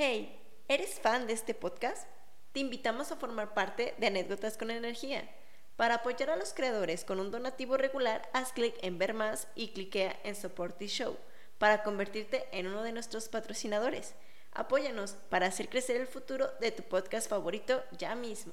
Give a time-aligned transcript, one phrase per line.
[0.00, 2.06] Hey, ¿eres fan de este podcast?
[2.52, 5.28] Te invitamos a formar parte de Anécdotas con Energía.
[5.74, 9.72] Para apoyar a los creadores con un donativo regular, haz clic en Ver Más y
[9.72, 11.16] cliquea en Support the Show
[11.58, 14.14] para convertirte en uno de nuestros patrocinadores.
[14.52, 18.52] Apóyanos para hacer crecer el futuro de tu podcast favorito ya mismo.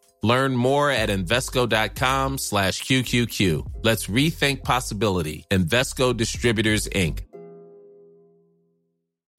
[0.23, 3.65] Learn more at Invesco.com slash QQQ.
[3.83, 5.45] Let's rethink possibility.
[5.49, 7.21] Invesco Distributors, Inc.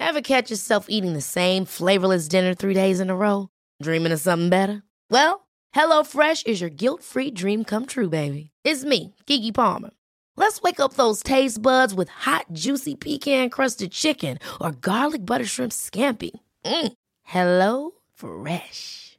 [0.00, 3.48] Ever catch yourself eating the same flavorless dinner three days in a row?
[3.80, 4.82] Dreaming of something better?
[5.08, 8.50] Well, HelloFresh is your guilt-free dream come true, baby.
[8.64, 9.90] It's me, Kiki Palmer.
[10.36, 15.72] Let's wake up those taste buds with hot, juicy pecan-crusted chicken or garlic butter shrimp
[15.72, 16.32] scampi.
[16.64, 16.92] Mm.
[17.22, 19.11] Hello Fresh.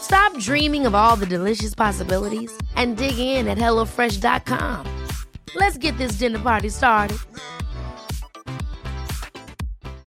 [0.00, 5.06] Stop dreaming of all the delicious possibilities and dig in at HelloFresh.com.
[5.54, 7.18] Let's get this dinner party started.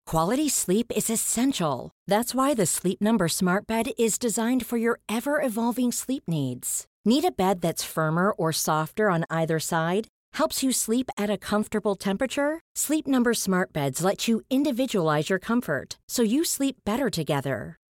[0.07, 1.91] Quality sleep is essential.
[2.07, 6.87] That's why the Sleep Number Smart Bed is designed for your ever evolving sleep needs.
[7.05, 10.09] Need a bed that's firmer or softer on either side?
[10.33, 12.61] Helps you sleep at a comfortable temperature?
[12.75, 17.78] Sleep Number Smart Beds let you individualize your comfort so you sleep better together.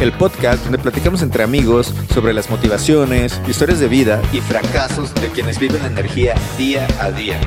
[0.00, 5.28] el podcast donde platicamos entre amigos sobre las motivaciones, historias de vida y fracasos de
[5.28, 7.40] quienes viven la energía día a día.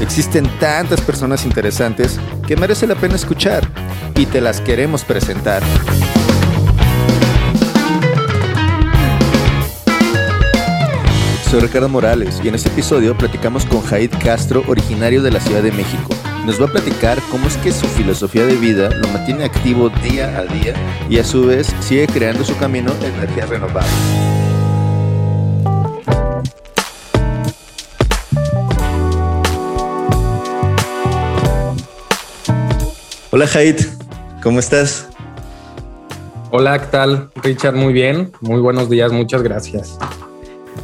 [0.00, 3.68] Existen tantas personas interesantes que merece la pena escuchar
[4.14, 5.62] y te las queremos presentar.
[11.50, 15.62] Soy Ricardo Morales y en este episodio platicamos con Jaid Castro, originario de la Ciudad
[15.62, 16.14] de México.
[16.48, 20.34] Nos va a platicar cómo es que su filosofía de vida lo mantiene activo día
[20.38, 20.72] a día
[21.10, 23.86] y a su vez sigue creando su camino en energía renovable.
[33.30, 33.80] Hola Jaid,
[34.42, 35.06] ¿cómo estás?
[36.50, 37.30] Hola, ¿qué tal?
[37.42, 38.32] Richard, muy bien.
[38.40, 39.98] Muy buenos días, muchas gracias.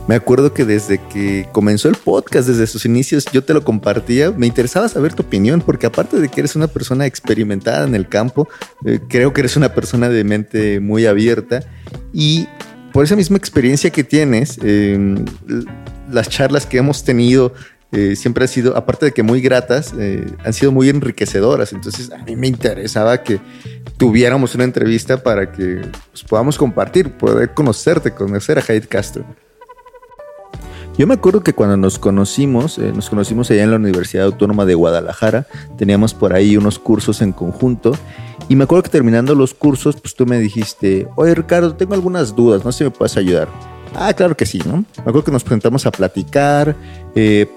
[0.07, 4.31] Me acuerdo que desde que comenzó el podcast, desde sus inicios, yo te lo compartía.
[4.31, 8.09] Me interesaba saber tu opinión, porque aparte de que eres una persona experimentada en el
[8.09, 8.49] campo,
[8.85, 11.61] eh, creo que eres una persona de mente muy abierta.
[12.13, 12.47] Y
[12.93, 15.17] por esa misma experiencia que tienes, eh,
[16.11, 17.53] las charlas que hemos tenido
[17.95, 21.73] eh, siempre han sido, aparte de que muy gratas, eh, han sido muy enriquecedoras.
[21.73, 23.41] Entonces a mí me interesaba que
[23.97, 25.81] tuviéramos una entrevista para que
[26.11, 29.25] pues, podamos compartir, poder conocerte, conocer a Jaid Castro.
[30.97, 34.65] Yo me acuerdo que cuando nos conocimos, eh, nos conocimos allá en la Universidad Autónoma
[34.65, 35.45] de Guadalajara,
[35.77, 37.97] teníamos por ahí unos cursos en conjunto
[38.49, 42.37] y me acuerdo que terminando los cursos, pues tú me dijiste, oye Ricardo, tengo algunas
[42.37, 43.49] dudas, no sé si me puedes ayudar.
[43.97, 44.77] Ah, claro que sí, ¿no?
[44.77, 46.77] Me acuerdo que nos presentamos a platicar,
[47.17, 47.49] eh,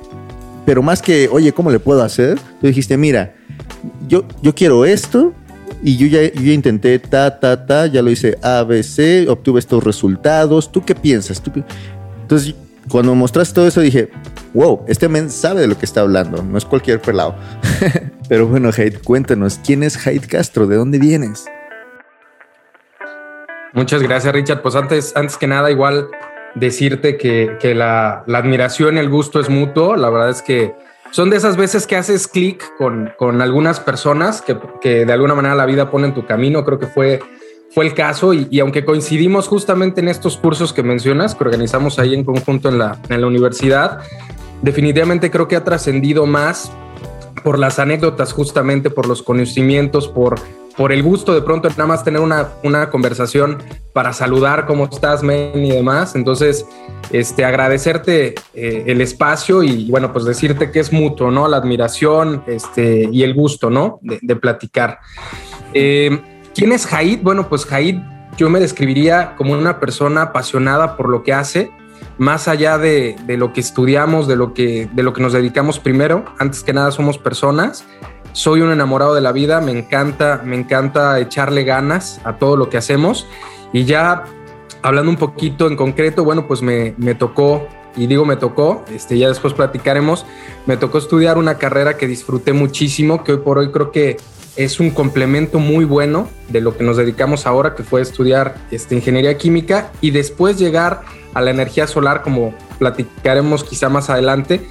[0.65, 2.39] pero más que, oye, ¿cómo le puedo hacer?
[2.59, 3.35] Tú dijiste, mira,
[4.07, 5.31] yo, yo quiero esto
[5.83, 9.59] y yo ya, yo intenté ta, ta, ta, ya lo hice A, B, C, obtuve
[9.59, 10.71] estos resultados.
[10.71, 11.39] ¿Tú qué piensas?
[11.39, 11.63] ¿Tú qué?
[12.23, 12.55] Entonces,
[12.89, 14.09] cuando mostraste todo eso, dije,
[14.53, 17.35] wow, este men sabe de lo que está hablando, no es cualquier pelado.
[18.29, 20.67] Pero bueno, Haid, cuéntanos, ¿quién es Haid Castro?
[20.67, 21.45] ¿De dónde vienes?
[23.73, 24.61] Muchas gracias, Richard.
[24.61, 26.09] Pues antes, antes que nada, igual
[26.55, 29.95] decirte que, que la, la, admiración y el gusto es mutuo.
[29.95, 30.73] La verdad es que
[31.11, 35.35] son de esas veces que haces clic con, con, algunas personas que, que, de alguna
[35.35, 36.65] manera la vida pone en tu camino.
[36.65, 37.19] Creo que fue,
[37.71, 42.13] fue el caso y, aunque coincidimos justamente en estos cursos que mencionas, que organizamos ahí
[42.13, 43.99] en conjunto en la, en la universidad,
[44.61, 46.71] definitivamente creo que ha trascendido más
[47.43, 50.39] por las anécdotas, justamente por los conocimientos, por
[50.77, 53.57] por el gusto de pronto nada más tener una, una conversación
[53.93, 56.15] para saludar cómo estás, men y demás.
[56.15, 56.67] Entonces,
[57.11, 61.47] este, agradecerte eh, el espacio y bueno, pues decirte que es mutuo, ¿no?
[61.47, 63.97] La admiración este, y el gusto, ¿no?
[64.03, 64.99] De, de platicar.
[65.73, 66.21] Eh,
[66.57, 67.21] ¿Quién es Jaid?
[67.21, 67.99] Bueno, pues Jaid
[68.35, 71.69] yo me describiría como una persona apasionada por lo que hace,
[72.17, 76.25] más allá de, lo que estudiamos, de lo que, de lo que nos dedicamos primero.
[76.39, 77.85] Antes que nada somos personas.
[78.31, 82.69] Soy un enamorado de la vida, me encanta, me encanta echarle ganas a todo lo
[82.69, 83.27] que hacemos.
[83.71, 84.23] Y ya
[84.81, 89.17] hablando un poquito en concreto, bueno, pues me, me tocó y digo me tocó, este,
[89.19, 90.25] ya después platicaremos,
[90.65, 94.17] me tocó estudiar una carrera que disfruté muchísimo, que hoy por hoy creo que
[94.57, 98.95] es un complemento muy bueno de lo que nos dedicamos ahora, que fue estudiar este,
[98.95, 101.01] ingeniería química y después llegar
[101.33, 104.61] a la energía solar, como platicaremos quizá más adelante.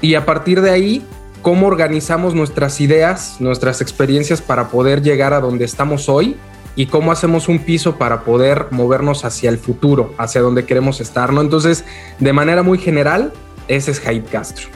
[0.00, 1.04] Y a partir de ahí,
[1.42, 6.36] cómo organizamos nuestras ideas, nuestras experiencias para poder llegar a donde estamos hoy
[6.74, 11.32] y cómo hacemos un piso para poder movernos hacia el futuro, hacia donde queremos estar,
[11.32, 11.42] ¿no?
[11.42, 11.84] Entonces,
[12.18, 13.32] de manera muy general,
[13.66, 14.68] ese es Jaid Castro.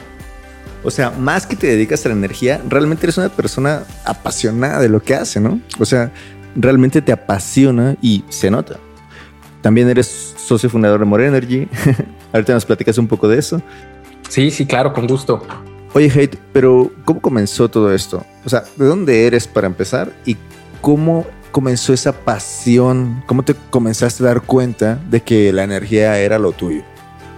[0.85, 4.89] O sea, más que te dedicas a la energía, realmente eres una persona apasionada de
[4.89, 5.61] lo que hace, ¿no?
[5.79, 6.13] O sea,
[6.57, 8.79] realmente te apasiona y se nota.
[9.61, 11.69] También eres socio fundador de More Energy.
[12.33, 13.63] Ahorita nos platicas un poco de eso.
[14.29, 15.47] Sí, sí, claro, con gusto.
[15.95, 18.25] Oye, Hate, pero ¿cómo comenzó todo esto?
[18.45, 20.13] O sea, ¿de dónde eres para empezar?
[20.25, 20.37] ¿Y
[20.81, 23.23] cómo comenzó esa pasión?
[23.27, 26.83] ¿Cómo te comenzaste a dar cuenta de que la energía era lo tuyo?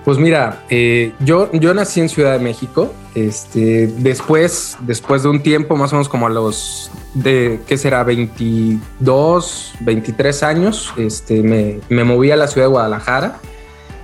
[0.04, 2.92] Pues mira, eh, yo, yo nací en Ciudad de México.
[3.14, 8.04] Este, después, después de un tiempo, más o menos como a los de, ¿qué será?
[8.04, 13.38] 22, 23 años, este, me, me moví a la ciudad de Guadalajara.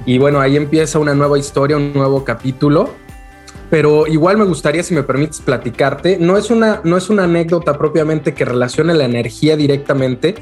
[0.07, 2.95] Y bueno, ahí empieza una nueva historia, un nuevo capítulo
[3.71, 6.19] pero igual me gustaría, si me permites, platicarte.
[6.19, 10.35] No es una, no es una anécdota propiamente que relacione la energía directamente,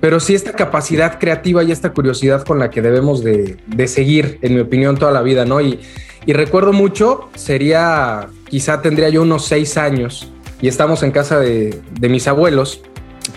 [0.00, 3.56] pero sí esta capacidad creativa y esta curiosidad con la que debemos de,
[3.86, 5.62] seguir, en mi opinión, toda la vida, ¿no?
[5.62, 5.80] Y,
[6.26, 10.30] recuerdo mucho, sería, quizá tendría yo unos seis años
[10.60, 12.82] y estamos en casa de, de mis abuelos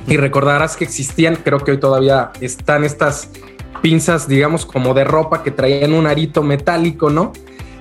[0.07, 3.30] y recordarás que existían, creo que hoy todavía están estas
[3.81, 7.31] pinzas, digamos, como de ropa que traían un arito metálico, ¿no?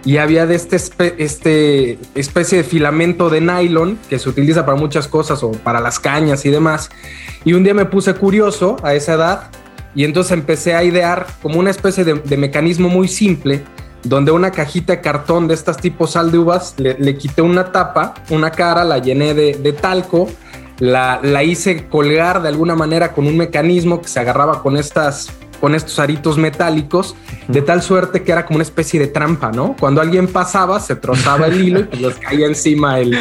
[0.04, 0.76] Y había de este,
[1.18, 5.98] este especie de filamento de nylon que se utiliza para muchas cosas o para las
[6.00, 6.90] cañas y demás.
[7.44, 9.50] Y un día me puse curioso a esa edad
[9.94, 13.62] y entonces empecé a idear como una especie de, mecanismo muy simple
[14.02, 18.14] donde una cajita de cartón de estas tipos sal de uvas le, quité una tapa,
[18.30, 20.30] una cara, la llené de, talco,
[20.78, 25.30] la, la hice colgar de alguna manera con un mecanismo que se agarraba con estas
[25.60, 27.14] con estos aritos metálicos,
[27.48, 29.76] de tal suerte que era como una especie de trampa, ¿no?
[29.78, 33.16] Cuando alguien pasaba, se trozaba el hilo y pues les caía encima el,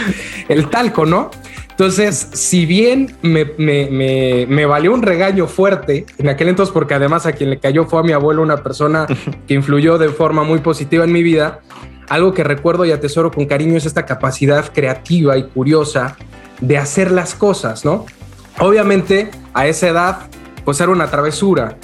[0.48, 1.32] el talco, ¿no?
[1.80, 7.26] Entonces, si bien me, me, me, valió un regaño fuerte en aquel entonces, porque además
[7.26, 9.08] a quien le cayó fue a mi abuelo, una persona
[9.48, 11.62] que influyó de forma muy positiva en mi vida,
[12.10, 16.18] algo que recuerdo y atesoro con cariño es esta capacidad creativa y curiosa
[16.60, 18.06] de hacer las cosas, ¿no?
[18.60, 20.20] Obviamente, a esa edad,
[20.66, 21.78] pues era una travesura,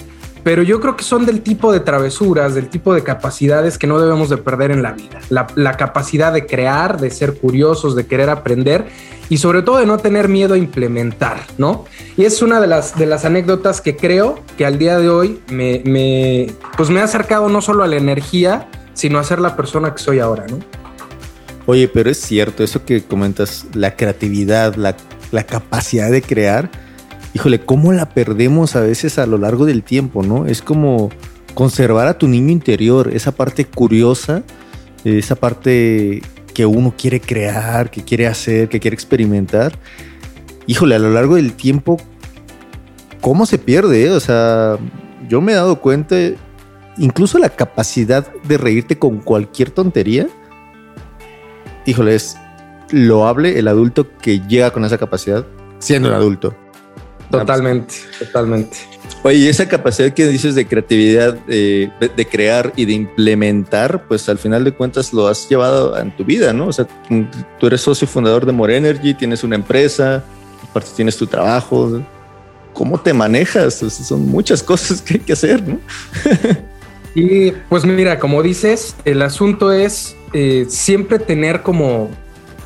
[0.46, 4.00] pero yo creo que son del tipo de travesuras, del tipo de capacidades que no
[4.00, 5.20] debemos de perder en la vida.
[5.30, 8.86] La, capacidad de crear, de ser curiosos, de querer aprender
[9.28, 11.86] y sobre todo de no tener miedo a implementar, ¿no?
[12.16, 15.40] Y es una de las, de las anécdotas que creo que al día de hoy
[15.50, 19.56] me, me, pues me ha acercado no solo a la energía, sino a ser la
[19.56, 20.60] persona que soy ahora, ¿no?
[21.66, 24.96] Oye, pero es cierto, eso que comentas, la creatividad, la,
[25.32, 26.70] la capacidad de crear,
[27.36, 30.46] híjole, ¿cómo la perdemos a veces a lo largo del tiempo, no?
[30.46, 31.10] Es como
[31.54, 34.44] conservar a tu niño interior, esa parte curiosa,
[35.04, 36.22] esa parte
[36.54, 39.78] que uno quiere crear, que quiere hacer, que quiere experimentar.
[40.66, 41.98] Híjole, a lo largo del tiempo,
[43.20, 44.06] ¿cómo se pierde?
[44.06, 44.12] Eh?
[44.12, 44.78] O sea,
[45.28, 46.16] yo me he dado cuenta,
[46.98, 50.28] incluso la capacidad de reírte con cualquier tontería,
[51.86, 52.38] híjole, es
[52.92, 55.46] loable el adulto que llega con esa capacidad
[55.80, 56.56] siendo un adulto.
[57.30, 58.78] Totalmente, totalmente.
[59.24, 64.30] Oye, y esa capacidad que dices de creatividad, eh, de, crear y de implementar, pues
[64.30, 66.68] al final de cuentas lo has llevado en tu vida, ¿no?
[66.68, 66.86] O sea,
[67.60, 70.24] tú eres socio fundador de More Energy, tienes una empresa,
[70.70, 72.04] aparte tienes tu trabajo.
[72.74, 73.76] ¿Cómo te manejas?
[73.76, 75.80] son muchas cosas que hay que hacer, ¿no?
[77.16, 82.12] y pues mira, como dices, el asunto es eh, siempre tener como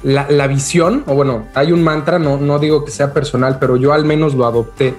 [0.04, 3.94] la, visión, o bueno, hay un mantra, no, no digo que sea personal, pero yo
[3.94, 4.96] al menos lo adopté.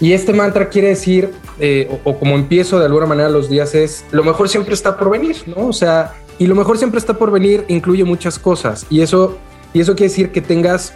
[0.00, 4.04] Y este mantra quiere decir, eh, o, como empiezo de alguna manera los días, es
[4.10, 5.68] lo mejor siempre está por venir, ¿no?
[5.68, 8.86] O sea, y lo mejor siempre está por venir incluye muchas cosas.
[8.90, 9.38] Y eso,
[9.72, 10.92] y eso quiere decir que tengas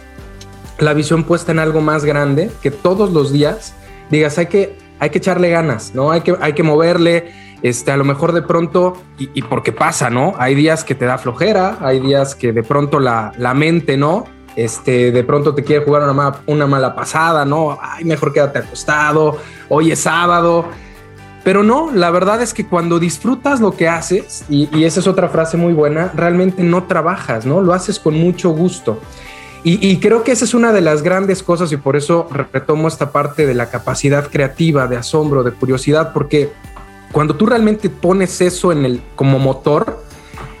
[0.77, 3.73] la visión puesta en algo más grande, que todos los días
[4.09, 6.11] digas, hay que, hay que echarle ganas, ¿no?
[6.11, 7.31] Hay que, hay que moverle,
[7.61, 10.33] este, a lo mejor de pronto, y, y, porque pasa, ¿no?
[10.37, 14.25] Hay días que te da flojera, hay días que de pronto la, mente, ¿no?
[14.55, 17.77] este, de pronto te quiere jugar una mala, una mala pasada, ¿no?
[17.79, 19.37] Ay, mejor quédate acostado,
[19.69, 20.65] hoy es sábado.
[21.43, 25.07] Pero no, la verdad es que cuando disfrutas lo que haces, y, y esa es
[25.07, 27.61] otra frase muy buena, realmente no trabajas, ¿no?
[27.61, 28.99] Lo haces con mucho gusto.
[29.69, 33.11] Y, creo que esa es una de las grandes cosas y por eso retomo esta
[33.11, 36.53] parte de la capacidad creativa, de asombro, de curiosidad, porque
[37.11, 40.03] cuando tú realmente pones eso en el como motor,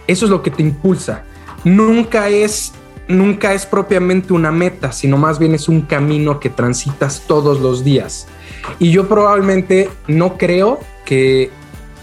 [0.07, 1.23] eso es lo que te impulsa.
[1.63, 2.73] Nunca es
[3.07, 7.83] nunca es propiamente una meta, sino más bien es un camino que transitas todos los
[7.83, 8.27] días.
[8.79, 11.49] Y yo probablemente no creo que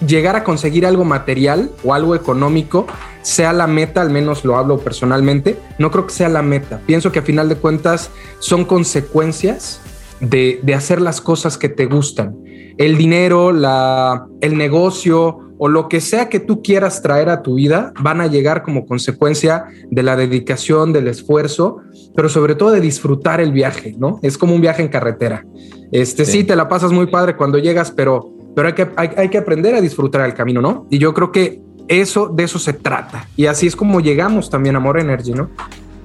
[0.06, 2.86] llegar a conseguir algo material o algo económico
[3.22, 6.80] sea la meta, al menos lo hablo personalmente, no creo que sea la meta.
[6.86, 9.80] Pienso que a final de cuentas son consecuencias
[10.20, 12.36] de, hacer las cosas que te gustan.
[12.78, 17.54] El dinero, la, el negocio o lo que sea que tú quieras traer a tu
[17.54, 21.78] vida van a llegar como consecuencia de la dedicación, del esfuerzo,
[22.14, 24.18] pero sobre todo de disfrutar el viaje, ¿no?
[24.22, 25.44] Es como un viaje en carretera.
[25.92, 29.38] Este sí, te la pasas muy padre cuando llegas, pero, pero hay, que, hay que
[29.38, 30.86] aprender a disfrutar el camino, ¿no?
[30.90, 33.28] Y yo creo que eso, de eso se trata.
[33.36, 35.50] Y así es como llegamos también a More Energy, ¿no?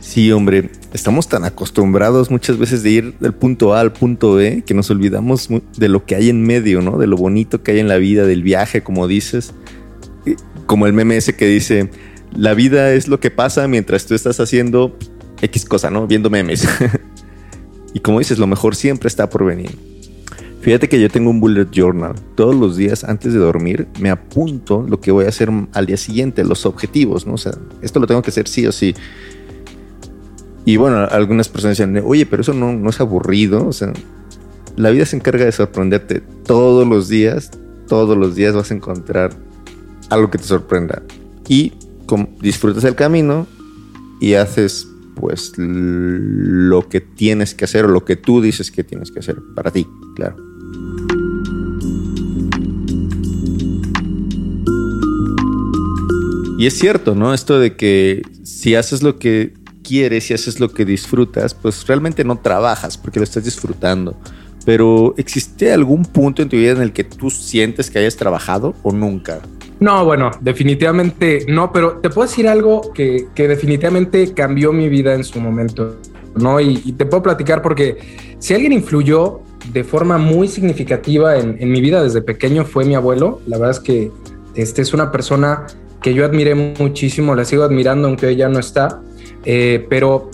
[0.10, 4.64] Sí, hombre, estamos tan acostumbrados muchas veces de ir del punto A al punto B
[4.66, 6.98] que nos olvidamos de lo que hay en medio, ¿no?
[6.98, 9.54] De lo bonito que hay en la vida, del viaje, como dices.
[10.66, 11.92] Como el meme ese que dice,
[12.36, 14.98] la vida es lo que pasa mientras tú estás haciendo
[15.44, 16.08] X cosa, ¿no?
[16.08, 16.68] Viendo memes.
[17.94, 19.78] y como dices, lo mejor siempre está por venir.
[20.62, 22.16] Fíjate que yo tengo un bullet journal.
[22.34, 25.98] Todos los días antes de dormir me apunto lo que voy a hacer al día
[25.98, 27.36] siguiente, los objetivos, ¿no?
[27.36, 27.52] O sea,
[27.84, 28.96] esto lo tengo que hacer sí o sí.
[30.66, 33.68] Y bueno, algunas personas decían, oye, pero eso no, no es aburrido.
[33.68, 33.92] O sea,
[34.76, 37.52] la vida se encarga de sorprenderte todos los días.
[37.88, 39.32] Todos los días vas a encontrar
[40.10, 41.02] algo que te sorprenda.
[41.48, 41.74] Y
[42.42, 43.48] disfrutas el camino
[44.20, 49.12] y haces pues lo que tienes que hacer o lo que tú dices que tienes
[49.12, 49.86] que hacer para ti,
[50.16, 50.38] claro.
[56.58, 57.34] Y es cierto, ¿no?
[57.34, 59.54] Esto de que si haces lo que
[59.90, 64.16] quieres, si haces lo que disfrutas, pues realmente no trabajas porque lo estás disfrutando.
[64.66, 68.76] Pero ¿existe algún punto en tu vida en el que tú sientes que hayas trabajado
[68.84, 69.40] o nunca?
[69.80, 75.24] No, bueno, definitivamente no, pero te puedo decir algo que, definitivamente cambió mi vida en
[75.24, 75.98] su momento,
[76.36, 76.60] ¿no?
[76.60, 77.98] Y, te puedo platicar porque
[78.38, 79.42] si alguien influyó
[79.74, 83.42] de forma muy significativa en, en, mi vida desde pequeño fue mi abuelo.
[83.48, 84.12] La verdad es que
[84.56, 85.66] este es una persona
[86.02, 89.02] que yo admiré muchísimo, la sigo admirando aunque ella no está,
[89.46, 90.30] eh, pero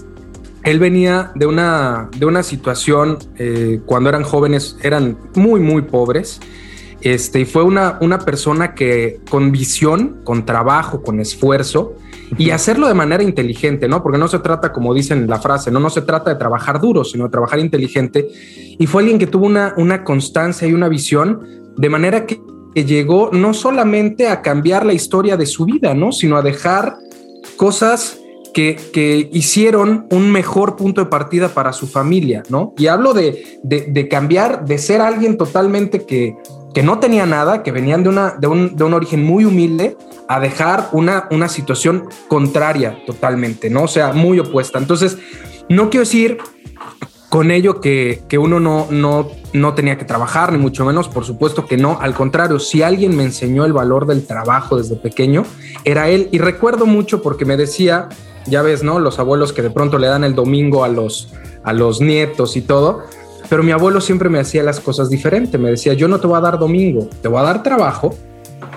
[0.64, 6.40] él venía de una, de una situación eh, cuando eran jóvenes, eran muy, muy pobres.
[7.02, 11.94] Este, y fue una, una persona que con visión, con trabajo, con esfuerzo
[12.36, 14.02] y hacerlo de manera inteligente, ¿no?
[14.02, 17.04] Porque no se trata, como dicen la frase, no, no se trata de trabajar duro,
[17.04, 18.28] sino de trabajar inteligente.
[18.80, 21.42] Y fue alguien que tuvo una, una constancia y una visión
[21.78, 22.42] de manera que
[22.76, 26.12] que llegó no solamente a cambiar la historia de su vida, ¿no?
[26.12, 26.98] Sino a dejar
[27.56, 28.20] cosas
[28.56, 32.74] que, hicieron un mejor punto de partida para su familia, ¿no?
[32.78, 36.38] Y hablo de, de, cambiar, de ser alguien totalmente que,
[36.74, 39.98] que no tenía nada, que venían de, una, de, un, de un origen muy humilde,
[40.30, 43.84] a dejar una, una situación contraria totalmente, ¿no?
[43.84, 44.80] O sea, muy opuesta.
[44.80, 45.18] Entonces,
[45.68, 46.38] no quiero decir
[47.28, 51.26] con ello que, que uno no, no, no tenía que trabajar, ni mucho menos, por
[51.26, 51.98] supuesto que no.
[52.00, 55.44] Al contrario, si alguien me enseñó el valor del trabajo desde pequeño,
[55.84, 56.30] era él.
[56.32, 58.08] Y recuerdo mucho porque me decía,
[58.48, 59.00] ya ves, ¿no?
[59.00, 61.34] Los abuelos que de pronto le dan el domingo a los,
[61.64, 63.04] a los nietos y todo.
[63.50, 65.58] Pero mi abuelo siempre me hacía las cosas diferente.
[65.58, 68.16] Me decía, yo no te voy a dar domingo, te voy a dar trabajo,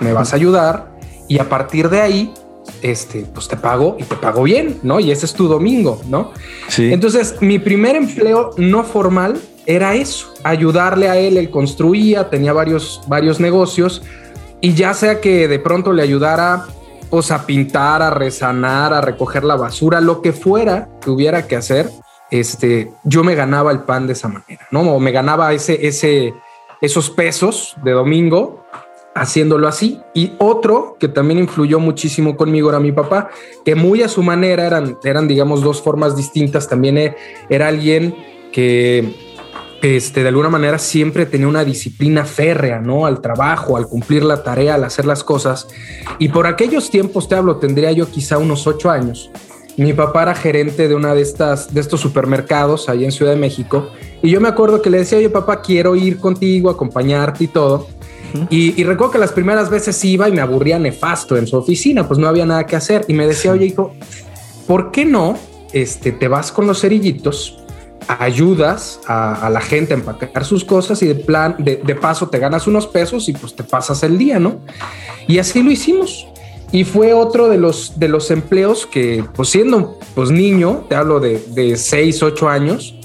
[0.01, 0.91] me vas a ayudar
[1.27, 2.33] y a partir de ahí
[2.81, 4.99] este, pues te pago y te pago bien, ¿no?
[4.99, 6.31] Y ese es tu domingo, ¿no?
[6.67, 6.93] Sí.
[6.93, 13.01] Entonces, mi primer empleo no formal era eso, ayudarle a él, él construía, tenía varios,
[13.07, 14.01] varios negocios
[14.61, 16.65] y ya sea que de pronto le ayudara
[17.09, 21.55] pues a pintar, a resanar, a recoger la basura, lo que fuera que hubiera que
[21.55, 21.89] hacer,
[22.31, 24.81] este, yo me ganaba el pan de esa manera, ¿no?
[24.81, 26.33] O me ganaba ese, ese,
[26.81, 28.65] esos pesos de domingo
[29.15, 30.01] haciéndolo así.
[30.13, 33.29] Y otro que también influyó muchísimo conmigo era mi papá,
[33.65, 36.67] que muy a su manera eran, eran digamos, dos formas distintas.
[36.67, 37.15] También e,
[37.49, 38.15] era alguien
[38.51, 39.28] que
[39.81, 43.05] este, de alguna manera siempre tenía una disciplina férrea, ¿no?
[43.05, 45.67] Al trabajo, al cumplir la tarea, al hacer las cosas.
[46.17, 49.31] Y por aquellos tiempos, te hablo, tendría yo quizá unos ocho años.
[49.77, 53.39] Mi papá era gerente de una de estas, de estos supermercados ahí en Ciudad de
[53.39, 53.89] México.
[54.21, 57.87] Y yo me acuerdo que le decía, oye, papá, quiero ir contigo, acompañarte y todo
[58.49, 62.19] y, recuerdo que las primeras veces iba y me aburría nefasto en su oficina, pues
[62.19, 63.05] no había nada que hacer.
[63.07, 63.93] Y me decía, oye, hijo,
[64.67, 65.37] ¿por qué no
[65.73, 67.58] este, te vas con los cerillitos,
[68.09, 72.65] ayudas a, la gente a empacar sus cosas y de plan, de, paso te ganas
[72.65, 74.59] unos pesos y pues te pasas el día, ¿no?
[75.27, 76.27] Y así lo hicimos.
[76.71, 81.19] Y fue otro de los, de los empleos que, pues siendo pues niño, te hablo
[81.19, 82.95] de, de 6, 8 años,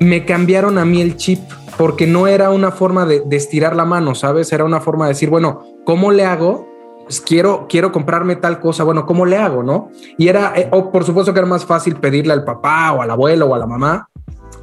[0.00, 1.40] me cambiaron a mí el chip
[1.78, 4.52] porque no era una forma de, estirar la mano, ¿sabes?
[4.52, 6.68] Era una forma de decir, bueno, ¿cómo le hago?
[7.04, 9.90] Pues quiero, quiero comprarme tal cosa, bueno, ¿cómo le hago, no?
[10.18, 13.46] Y era, eh, por supuesto que era más fácil pedirle al papá o al abuelo
[13.46, 14.08] o a la mamá,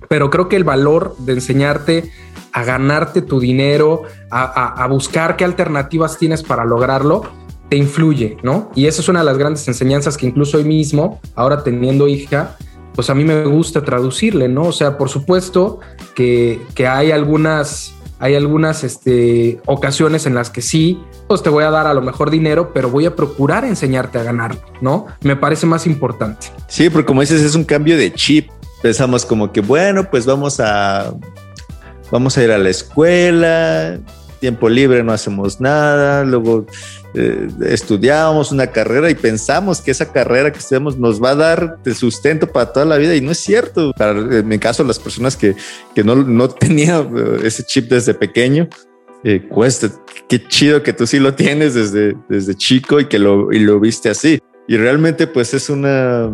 [0.10, 2.12] pero creo que el valor de enseñarte
[2.52, 7.22] a ganarte tu dinero, a, buscar qué alternativas tienes para lograrlo,
[7.70, 8.72] te influye, ¿no?
[8.76, 12.58] Y esa es una de las grandes enseñanzas que incluso hoy mismo, ahora teniendo hija,
[12.96, 14.64] pues a mí me gusta traducirle, ¿no?
[14.64, 15.80] O sea, por supuesto
[16.16, 21.70] que, hay algunas, hay algunas este, ocasiones en las que sí, pues te voy a
[21.70, 25.06] dar a lo mejor dinero, pero voy a procurar enseñarte a ganar, ¿no?
[25.22, 26.48] Me parece más importante.
[26.68, 28.50] Sí, porque como dices, es un cambio de chip.
[28.82, 31.14] Pensamos como que, bueno, pues vamos a,
[32.12, 34.00] vamos a ir a la escuela,
[34.40, 36.66] tiempo libre no hacemos nada, luego
[37.14, 37.48] eh,
[38.52, 42.48] una carrera y pensamos que esa carrera que estudiamos nos va a dar de sustento
[42.48, 43.92] para toda la vida y no es cierto.
[43.98, 45.56] Para, en mi caso, las personas que,
[45.94, 48.70] que no, no tenían eh, ese chip desde pequeño,
[49.24, 49.90] eh, cuesta.
[50.28, 53.80] Qué chido que tú sí lo tienes desde, desde chico y que lo, y lo
[53.80, 54.40] viste así.
[54.68, 56.30] Y realmente pues es una,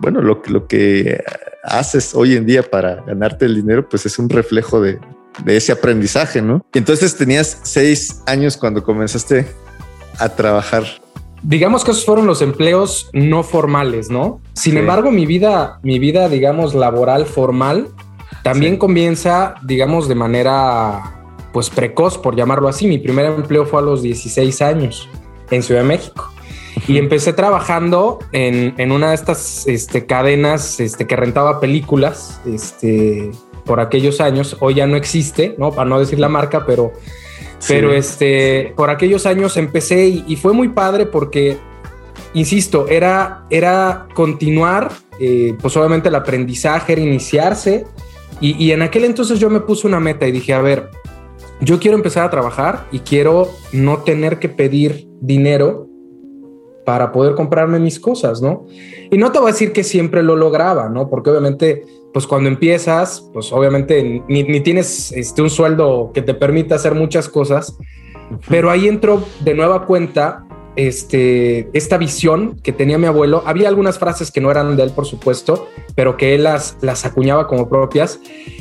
[0.00, 1.22] bueno, lo, lo que
[1.68, 4.98] haces hoy en día para ganarte el dinero pues es un reflejo de,
[5.44, 6.64] de ese aprendizaje, ¿no?
[6.74, 9.46] Entonces tenías seis años cuando comenzaste
[10.18, 10.84] a trabajar?
[11.42, 14.40] Digamos que esos fueron los empleos no formales, ¿no?
[14.54, 17.88] Sin embargo, mi vida, mi vida, digamos, laboral formal
[18.42, 21.14] también comienza, digamos, de manera
[21.52, 22.86] pues precoz, por llamarlo así.
[22.86, 25.08] Mi primer empleo fue a los 16 años
[25.50, 26.32] en Ciudad de México.
[26.86, 33.30] Y empecé trabajando en, en una de estas este, cadenas este, que rentaba películas este,
[33.64, 34.56] por aquellos años.
[34.60, 35.72] Hoy ya no existe, ¿no?
[35.72, 36.92] Para no decir la marca, pero
[37.66, 41.58] pero este, por aquellos años empecé y, fue muy padre porque,
[42.34, 47.84] insisto, era, era continuar, eh, pues obviamente el aprendizaje, era iniciarse.
[48.40, 50.90] Y, y en aquel entonces yo me puse una meta y dije, a ver,
[51.60, 55.87] yo quiero empezar a trabajar y quiero no tener que pedir dinero
[56.88, 58.64] para poder comprarme mis cosas, ¿no?
[59.10, 61.10] Y no te voy a decir que siempre lo lograba, ¿no?
[61.10, 66.76] Porque obviamente pues cuando empiezas, pues obviamente ni, tienes este, un sueldo que te permita
[66.76, 67.76] hacer muchas cosas,
[68.48, 70.46] pero ahí entró de nueva cuenta
[70.76, 73.42] este, esta visión que tenía mi abuelo.
[73.44, 77.04] Había algunas frases que no eran de él, por supuesto, pero que él las, las
[77.04, 78.18] acuñaba como propias.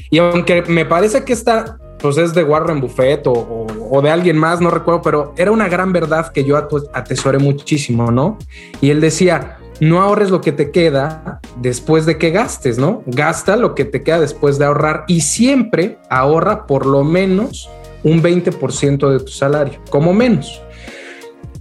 [0.09, 4.37] Y aunque me parece que esta pues es de Warren Buffett o, o, de alguien
[4.37, 6.57] más, no recuerdo, pero era una gran verdad que yo
[6.93, 8.37] atesoré muchísimo, ¿no?
[8.81, 13.03] Y él decía, no ahorres lo que te queda después de que gastes, ¿no?
[13.05, 17.69] Gasta lo que te queda después de ahorrar y siempre ahorra por lo menos
[18.03, 20.61] un 20% de tu salario, como menos.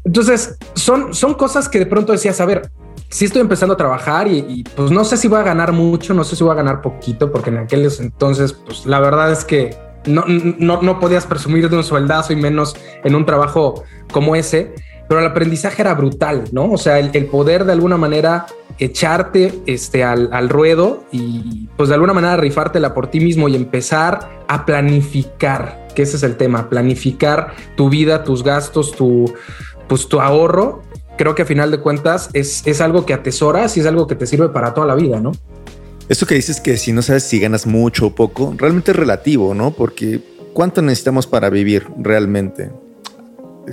[0.05, 2.71] Entonces, son, son cosas que de pronto decías, a ver,
[3.09, 6.25] si estoy empezando a trabajar y, pues no sé si voy a ganar mucho, no
[6.25, 9.77] sé si voy a ganar poquito, porque en aquellos entonces, pues la verdad es que
[10.07, 14.75] no, no, no podías presumir de un sueldazo y menos en un trabajo como ese
[15.09, 16.71] pero el aprendizaje era brutal, ¿no?
[16.71, 18.47] O sea, el, poder de alguna manera
[18.79, 24.43] echarte este, al, ruedo y pues de alguna manera rifártela por ti mismo y empezar
[24.49, 29.33] a planificar, que ese es el tema, planificar tu vida, tus gastos, tu,
[29.89, 30.83] pues, tu ahorro.
[31.17, 34.17] Creo que a final de cuentas es, es algo que atesoras y es algo que
[34.17, 35.33] te sirve para toda la vida, ¿no?
[36.09, 39.55] Esto que dices que si no sabes si ganas mucho o poco, realmente es relativo,
[39.55, 39.73] ¿no?
[39.73, 40.21] Porque
[40.53, 42.71] ¿cuánto necesitamos para vivir realmente?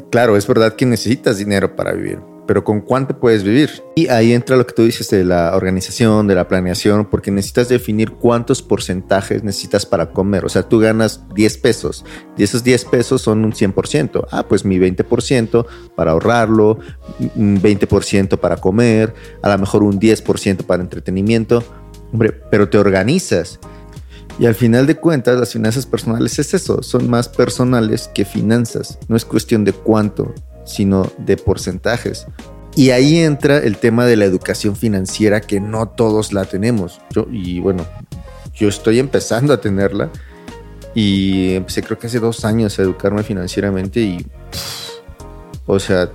[0.09, 3.69] claro, es verdad que necesitas dinero para vivir, pero ¿con cuánto puedes vivir?
[3.95, 7.69] Y ahí entra lo que tú dices de la organización, de la planeación, porque necesitas
[7.69, 10.45] definir cuántos porcentajes necesitas para comer.
[10.45, 12.03] O sea, tú ganas 10 pesos
[12.37, 14.27] y esos 10 pesos son un 100%.
[14.31, 15.65] Ah, pues mi 20%
[15.95, 16.79] para ahorrarlo,
[17.35, 21.63] un 20% para comer, a lo mejor un 10% para entretenimiento.
[22.13, 23.59] Hombre, pero te organizas
[24.39, 28.97] y al final de cuentas, las finanzas personales es eso, son más personales que finanzas.
[29.07, 30.33] No es cuestión de cuánto,
[30.65, 32.25] sino de porcentajes.
[32.75, 36.99] Y ahí entra el tema de la educación financiera que no todos la tenemos.
[37.11, 37.85] Yo, y bueno,
[38.55, 40.09] yo estoy empezando a tenerla
[40.95, 44.25] y empecé creo que hace dos años a educarme financieramente y,
[45.67, 46.09] o sea,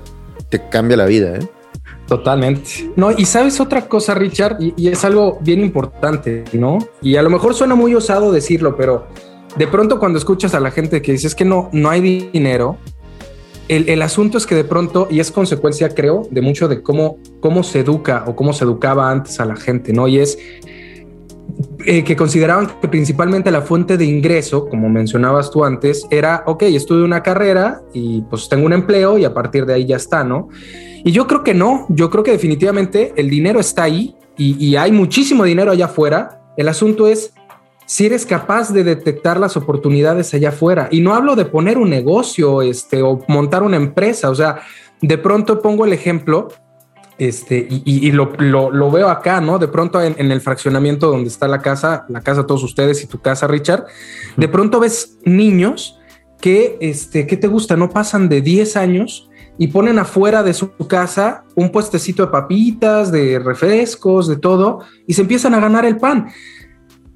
[0.48, 1.48] te cambia la vida, ¿eh?
[2.08, 2.90] Totalmente.
[2.96, 6.78] No, y sabes otra cosa, Richard, y, es algo bien importante, ¿no?
[7.02, 9.06] Y a lo mejor suena muy osado decirlo, pero
[9.56, 12.78] de pronto cuando escuchas a la gente que dice es que no, no hay dinero,
[13.68, 17.62] el, asunto es que de pronto, y es consecuencia, creo, de mucho de cómo, cómo
[17.62, 20.08] se educa o cómo se educaba antes a la gente, ¿no?
[20.08, 20.38] Y es
[21.86, 26.64] eh, que consideraban que principalmente la fuente de ingreso, como mencionabas tú antes, era, ok,
[26.64, 30.24] estudio una carrera y pues tengo un empleo y a partir de ahí ya está,
[30.24, 30.48] ¿no?
[31.04, 34.92] Y yo creo que no, yo creo que definitivamente el dinero está ahí y, hay
[34.92, 36.42] muchísimo dinero allá afuera.
[36.56, 37.32] El asunto es
[37.86, 40.88] si eres capaz de detectar las oportunidades allá afuera.
[40.90, 44.60] Y no hablo de poner un negocio este, o montar una empresa, o sea,
[45.00, 46.48] de pronto pongo el ejemplo
[47.18, 49.58] este, y, lo, veo acá, ¿no?
[49.58, 53.06] De pronto en, el fraccionamiento donde está la casa, la casa de todos ustedes y
[53.06, 53.86] tu casa, Richard,
[54.36, 55.98] de pronto ves niños
[56.40, 57.76] que, este, ¿qué te gusta?
[57.76, 59.28] No pasan de 10 años
[59.58, 65.14] y ponen afuera de su casa un puestecito de papitas, de refrescos, de todo, y
[65.14, 66.28] se empiezan a ganar el pan.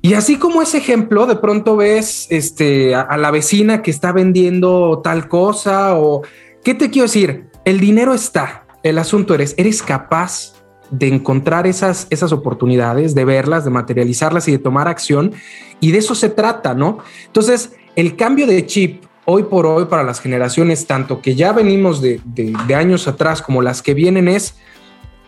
[0.05, 5.01] Y así como ese ejemplo, de pronto ves este, a, la vecina que está vendiendo
[5.03, 6.23] tal cosa o,
[6.65, 7.47] ¿qué te quiero decir?
[7.65, 10.55] El dinero está, el asunto eres, eres capaz
[10.90, 15.33] de encontrar esas, esas oportunidades, de verlas, de materializarlas y de tomar acción.
[15.81, 16.99] Y de eso se trata, ¿no?
[17.27, 22.03] Entonces, el cambio de chip hoy por hoy para las generaciones, tanto que ya venimos
[22.03, 24.57] de, de años atrás como las que vienen, es,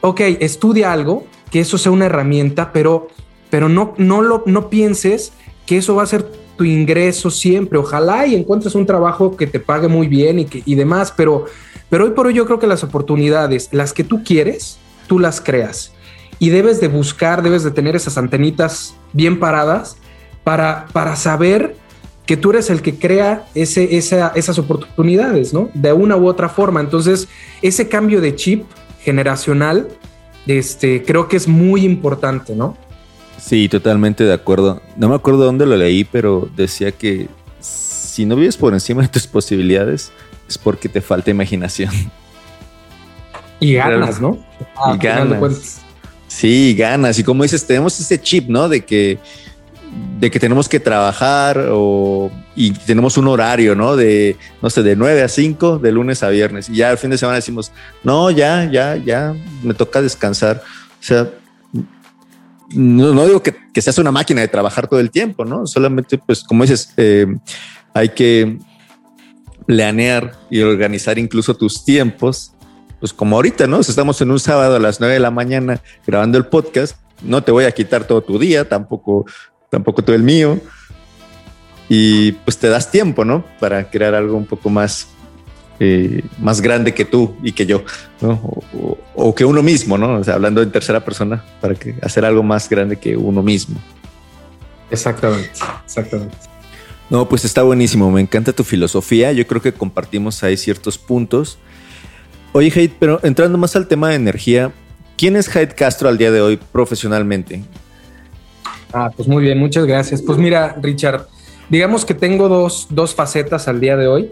[0.01, 3.09] ok, estudia algo, que eso sea una herramienta, pero
[3.55, 5.33] pero no, no, lo, no pienses
[5.65, 7.79] que eso va a ser tu ingreso siempre.
[7.79, 11.45] Ojalá y encuentres un trabajo que te pague muy bien y, que, y demás, pero,
[11.95, 15.41] pero hoy por hoy yo creo que las oportunidades, las que tú quieres, tú las
[15.41, 15.93] creas.
[16.41, 19.97] Y debes de buscar, debes de tener esas antenitas bien paradas
[20.43, 21.77] para, para saber
[22.27, 25.71] que tú eres el que crea ese, esas oportunidades, ¿no?
[25.73, 26.81] De una u otra forma.
[26.81, 27.29] Entonces,
[27.63, 28.65] ese cambio de chip
[28.99, 29.87] generacional,
[30.49, 32.77] este, creo que es muy importante, ¿no?
[33.39, 34.83] Sí, totalmente de acuerdo.
[34.97, 37.29] No me acuerdo dónde lo leí, pero decía que
[37.61, 40.11] si no vives por encima de tus posibilidades,
[40.49, 41.93] es porque te falta imaginación.
[43.61, 44.39] Y ganas, ¿no?
[44.93, 45.81] y ganas.
[46.29, 47.19] Sí, ganas.
[47.19, 48.69] Y como dices, tenemos ese chip, ¿no?
[48.69, 49.19] De que,
[50.19, 53.97] de que tenemos que trabajar o, y tenemos un horario, ¿no?
[53.97, 56.69] De, no sé, de 9 a 5, de lunes a viernes.
[56.69, 60.63] Y ya al fin de semana decimos, no, ya, ya, ya, me toca descansar.
[61.01, 61.31] O sea,
[62.71, 65.67] no, digo que, que, seas una máquina de trabajar todo el tiempo, ¿no?
[65.67, 67.27] Solamente, pues, como dices, eh,
[67.95, 68.59] hay que
[69.67, 72.53] planear y organizar incluso tus tiempos,
[73.01, 73.83] pues como ahorita, ¿no?
[73.83, 77.43] Si estamos en un sábado a las 9 de la mañana grabando el podcast, no
[77.43, 79.27] te voy a quitar todo tu día, tampoco,
[79.71, 80.61] tampoco todo el mío.
[81.89, 83.45] Y pues te das tiempo, ¿no?
[83.61, 85.09] Para crear algo un poco más
[85.81, 87.83] eh, más grande que tú y que yo,
[88.21, 88.41] ¿no?
[89.17, 90.21] o, que uno mismo, ¿no?
[90.21, 93.81] O sea, hablando en tercera persona, para hacer algo más grande que uno mismo.
[94.89, 95.51] Exactamente,
[95.85, 96.37] exactamente.
[97.11, 101.59] No, pues está buenísimo, me encanta tu filosofía, yo creo que compartimos ahí ciertos puntos.
[102.53, 104.73] Oye, Haidt, pero entrando más al tema de energía,
[105.17, 107.63] ¿quién es Haidt Castro al día de hoy profesionalmente?
[108.93, 110.23] Ah, pues muy bien, muchas gracias.
[110.23, 111.27] Pues mira, Richard,
[111.69, 114.31] digamos que tengo dos, dos facetas al día de hoy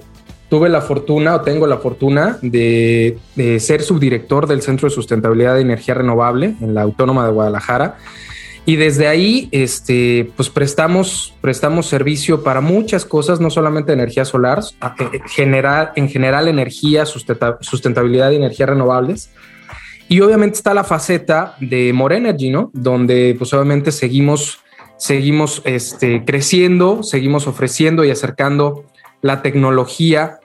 [0.52, 3.16] tuve la fortuna o tengo la fortuna de,
[3.58, 7.96] ser subdirector del Centro de Sustentabilidad de Energía Renovable en la Autónoma de Guadalajara.
[8.64, 14.60] Y desde ahí, este, pues prestamos, prestamos servicio para muchas cosas, no solamente energía solar,
[14.60, 19.30] eh, general, en general energía, sustentabilidad y energías renovables.
[20.08, 22.70] Y obviamente está la faceta de More Energy, ¿no?
[22.72, 24.60] Donde pues obviamente seguimos,
[24.96, 28.84] seguimos este, creciendo, seguimos ofreciendo y acercando
[29.22, 30.38] la tecnología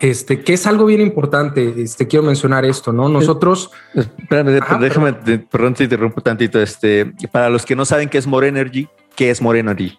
[0.00, 3.08] este, que es algo bien importante, este, quiero mencionar esto, ¿no?
[3.08, 3.70] Nosotros...
[3.94, 8.46] Espérame, déjame, perdón, te interrumpo tantito, este, para los que no saben qué es More
[8.46, 9.98] Energy, ¿qué es More Energy?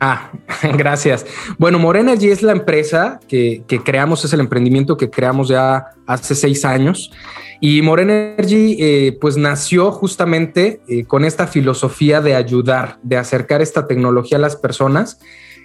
[0.00, 0.32] Ah,
[0.76, 1.24] gracias.
[1.58, 5.86] Bueno, More Energy es la empresa que, que, creamos, es el emprendimiento que creamos ya
[6.06, 7.12] hace seis años.
[7.60, 13.62] Y More Energy, eh, pues nació justamente eh, con esta filosofía de ayudar, de acercar
[13.62, 15.20] esta tecnología a las personas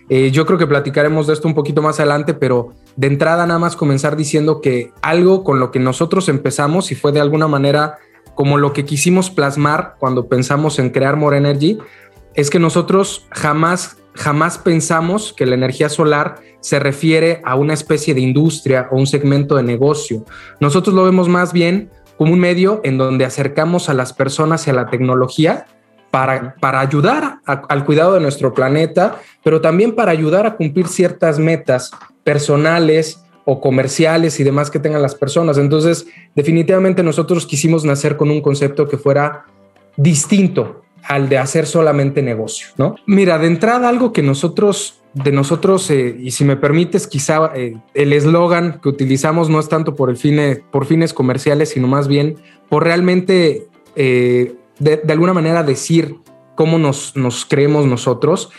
[0.09, 3.59] eh, yo creo que platicaremos de esto un poquito más adelante, pero de entrada nada
[3.59, 7.99] más comenzar diciendo que algo con lo que nosotros empezamos y fue de alguna manera
[8.35, 11.77] como lo que quisimos plasmar cuando pensamos en crear More Energy,
[12.33, 18.13] es que nosotros jamás, jamás pensamos que la energía solar se refiere a una especie
[18.13, 20.25] de industria o un segmento de negocio.
[20.59, 24.71] Nosotros lo vemos más bien como un medio en donde acercamos a las personas y
[24.71, 25.65] a la tecnología
[26.13, 31.89] para, ayudar al cuidado de nuestro planeta, pero también para ayudar a cumplir ciertas metas
[32.23, 35.57] personales o comerciales y demás que tengan las personas.
[35.57, 39.45] Entonces, definitivamente nosotros quisimos nacer con un concepto que fuera
[39.97, 42.93] distinto al de hacer solamente negocio, ¿no?
[43.07, 47.75] Mira, de entrada algo que nosotros de nosotros, eh, y si me permites, quizá eh,
[47.93, 52.07] el eslogan que utilizamos no es tanto por, el fine, por fines comerciales, sino más
[52.07, 53.67] bien por realmente,
[54.79, 56.15] de, alguna manera, decir
[56.55, 58.49] cómo nos, nos creemos nosotros.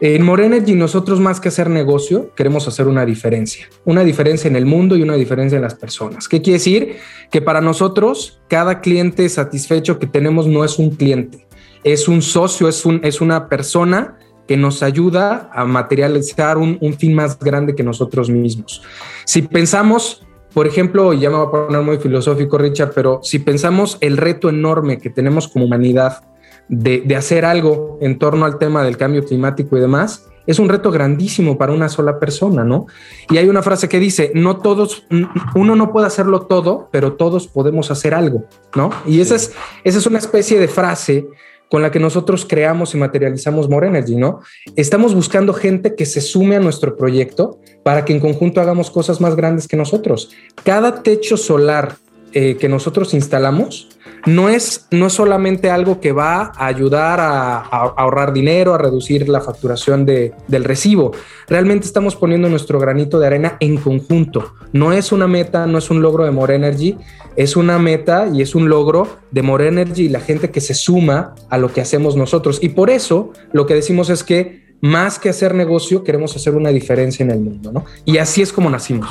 [0.00, 4.64] En Morenergy nosotros más que hacer negocio, queremos hacer una diferencia, una diferencia en el
[4.64, 6.28] mundo y una diferencia en las personas.
[6.28, 6.96] ¿Qué quiere decir?
[7.32, 11.48] Que para nosotros cada cliente satisfecho que tenemos no es un cliente,
[11.82, 14.16] es un socio, es, un, es una persona
[14.46, 18.82] que nos ayuda a materializar un, un fin más grande que nosotros mismos.
[19.24, 23.98] Si pensamos por ejemplo, ya me voy a poner muy filosófico, Richard, pero si pensamos
[24.00, 26.22] el reto enorme que tenemos como humanidad
[26.68, 30.90] de, hacer algo en torno al tema del cambio climático y demás, es un reto
[30.90, 32.86] grandísimo para una sola persona, ¿no?
[33.28, 35.06] Y hay una frase que dice, no todos,
[35.54, 38.90] uno no puede hacerlo todo, pero todos podemos hacer algo, ¿no?
[39.06, 39.52] Y esa, es,
[39.84, 41.28] esa es una especie de frase
[41.68, 44.40] con la que nosotros creamos y materializamos More Energy, ¿no?
[44.76, 49.20] Estamos buscando gente que se sume a nuestro proyecto para que en conjunto hagamos cosas
[49.20, 50.30] más grandes que nosotros.
[50.64, 51.96] Cada techo solar
[52.32, 53.88] eh, que nosotros instalamos
[54.26, 59.40] no es, no solamente algo que va a ayudar a, ahorrar dinero, a reducir la
[59.40, 61.12] facturación de, del recibo.
[61.48, 64.54] Realmente estamos poniendo nuestro granito de arena en conjunto.
[64.72, 66.96] No es una meta, no es un logro de More Energy,
[67.36, 70.74] es una meta y es un logro de More Energy y la gente que se
[70.74, 72.58] suma a lo que hacemos nosotros.
[72.62, 76.70] Y por eso lo que decimos es que más que hacer negocio, queremos hacer una
[76.70, 77.84] diferencia en el mundo.
[78.04, 79.08] Y así es como nacimos.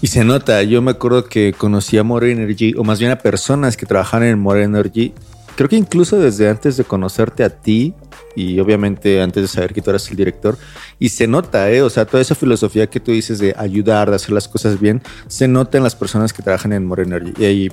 [0.00, 3.18] Y se nota, yo me acuerdo que conocí a More Energy, o más bien a
[3.18, 5.12] personas que trabajan en More Energy,
[5.56, 7.94] creo que incluso desde antes de conocerte a ti,
[8.36, 10.56] y obviamente antes de saber que tú eras el director,
[11.00, 11.82] y se nota, ¿eh?
[11.82, 15.02] o sea, toda esa filosofía que tú dices de ayudar, de hacer las cosas bien,
[15.26, 17.32] se nota en las personas que trabajan en More Energy.
[17.36, 17.68] Y ahí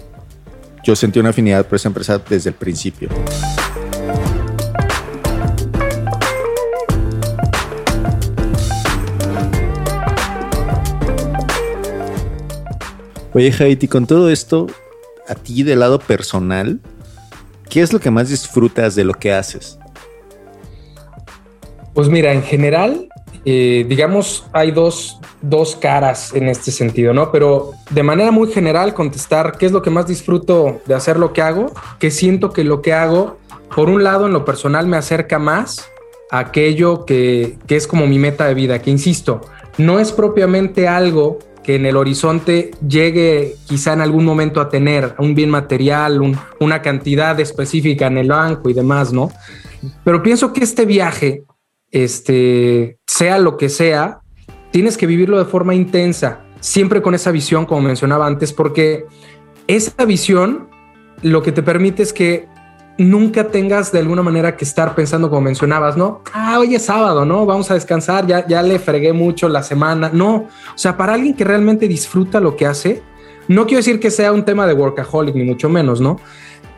[0.83, 3.09] yo sentí una afinidad por esa empresa desde el principio.
[13.35, 14.65] Oye, Jaiti, con todo esto,
[15.27, 16.79] a ti del lado personal,
[17.69, 19.77] ¿qué es lo que más disfrutas de lo que haces?
[21.93, 23.09] Pues mira, en general,
[23.43, 27.29] eh, digamos, hay dos, dos, caras en este sentido, ¿no?
[27.33, 31.33] Pero de manera muy general, contestar qué es lo que más disfruto de hacer lo
[31.33, 33.37] que hago, que siento que lo que hago,
[33.75, 35.89] por un lado, en lo personal, me acerca más
[36.31, 39.41] a aquello que, que es como mi meta de vida, que insisto,
[39.77, 45.15] no es propiamente algo que en el horizonte llegue quizá en algún momento a tener
[45.17, 46.21] un bien material,
[46.59, 49.31] una cantidad específica en el banco y demás, ¿no?
[50.03, 51.43] Pero pienso que este viaje,
[51.89, 54.19] este, sea lo que sea,
[54.69, 59.05] tienes que vivirlo de forma intensa, siempre con esa visión, como mencionaba antes, porque
[59.65, 60.69] esa visión
[61.23, 62.47] lo que te permite es que
[62.97, 66.21] nunca tengas de alguna manera que estar pensando como mencionabas, ¿no?
[66.33, 67.45] Ah, hoy es sábado, ¿no?
[67.45, 70.09] Vamos a descansar, ya, ya le fregué mucho la semana.
[70.13, 73.03] No, o sea, para alguien que realmente disfruta lo que hace,
[73.47, 76.19] no quiero decir que sea un tema de workaholic, ni mucho menos, ¿no?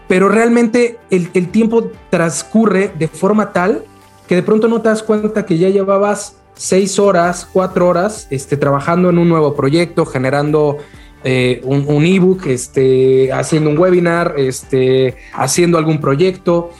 [0.07, 3.83] Pero realmente el, el tiempo transcurre de forma tal
[4.27, 8.57] que de pronto no te das cuenta que ya llevabas seis horas, cuatro horas este,
[8.57, 10.77] trabajando en un nuevo proyecto, generando
[11.23, 16.71] eh, un, ebook, este, haciendo un webinar, este, haciendo algún proyecto.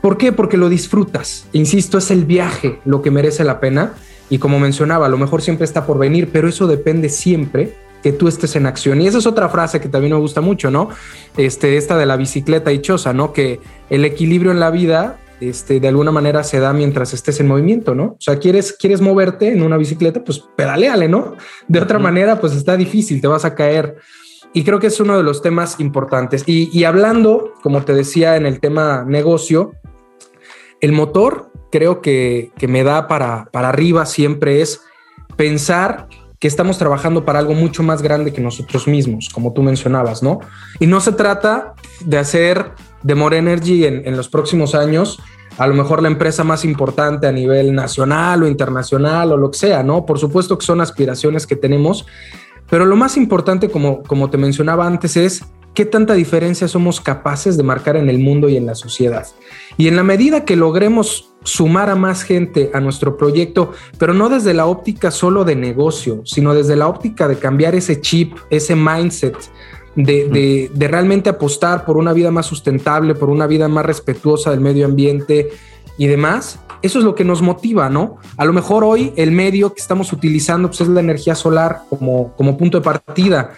[0.00, 0.32] ¿Por qué?
[0.32, 1.48] Porque lo disfrutas.
[1.52, 3.94] Insisto, es el viaje lo que merece la pena.
[4.30, 8.12] Y como mencionaba, a lo mejor siempre está por venir, pero eso depende siempre que
[8.12, 9.00] tú estés en acción.
[9.00, 10.90] Y esa es otra frase que también me gusta mucho, ¿no?
[11.36, 13.32] Este, esta de la bicicleta dichosa, ¿no?
[13.32, 17.46] Que el equilibrio en la vida este, de alguna manera se da mientras estés en
[17.46, 18.04] movimiento, ¿no?
[18.04, 21.36] O sea, quieres, quieres moverte en una bicicleta, pues pedaleale, ¿no?
[21.68, 23.96] De otra manera, pues está difícil, te vas a caer.
[24.52, 26.42] Y creo que es uno de los temas importantes.
[26.46, 29.72] Y, hablando, como te decía, en el tema negocio,
[30.80, 34.80] el motor creo que, que me da para, para arriba siempre es
[35.36, 36.08] pensar
[36.40, 40.38] que estamos trabajando para algo mucho más grande que nosotros mismos, como tú mencionabas, ¿no?
[40.78, 42.72] Y no se trata de hacer
[43.02, 45.20] de More Energy en, los próximos años,
[45.56, 49.58] a lo mejor la empresa más importante a nivel nacional o internacional o lo que
[49.58, 50.06] sea, ¿no?
[50.06, 52.06] Por supuesto que son aspiraciones que tenemos,
[52.70, 55.42] pero lo más importante, como, como te mencionaba antes, es
[55.74, 59.26] qué tanta diferencia somos capaces de marcar en el mundo y en la sociedad.
[59.76, 64.28] Y en la medida que logremos sumar a más gente a nuestro proyecto, pero no
[64.28, 68.74] desde la óptica solo de negocio, sino desde la óptica de cambiar ese chip, ese
[68.74, 69.36] mindset
[70.04, 74.86] de, realmente apostar por una vida más sustentable, por una vida más respetuosa del medio
[74.86, 75.50] ambiente
[75.96, 78.18] y demás, eso es lo que nos motiva, ¿no?
[78.36, 82.32] A lo mejor hoy el medio que estamos utilizando pues, es la energía solar como,
[82.36, 83.54] como punto de partida,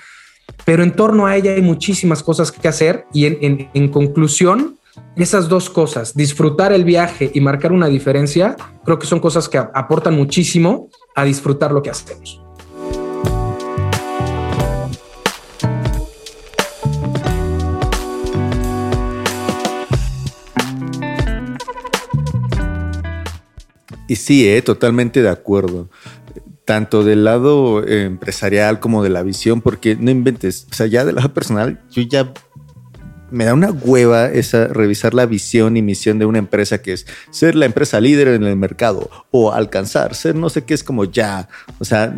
[0.65, 4.79] pero en torno a ella hay muchísimas cosas que hacer y en, en conclusión,
[5.17, 9.59] esas dos cosas, disfrutar el viaje y marcar una diferencia, creo que son cosas que
[9.59, 12.43] aportan muchísimo a disfrutar lo que hacemos.
[24.11, 25.89] Y sí, eh, totalmente de acuerdo.
[26.65, 30.67] Tanto del lado eh, empresarial como de la visión, porque no inventes.
[30.69, 32.35] O sea, ya del lado personal, yo ya
[33.31, 37.07] me da una hueva esa revisar la visión y misión de una empresa que es
[37.31, 41.05] ser la empresa líder en el mercado o alcanzar, ser no sé qué es como
[41.05, 42.13] ya, o sea,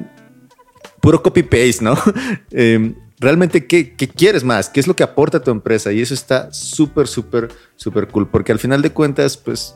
[1.03, 1.95] puro copy paste, ¿no?
[2.53, 4.71] Em, realmente, ¿qué, ¿qué, quieres más?
[4.71, 5.93] ¿Qué es lo que aporta tu empresa?
[5.93, 9.75] Y eso está súper, súper, súper cool, porque al final de cuentas, pues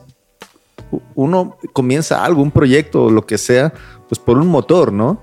[1.15, 3.73] uno comienza algo, un proyecto o lo que sea,
[4.07, 5.21] pues por un motor, ¿no?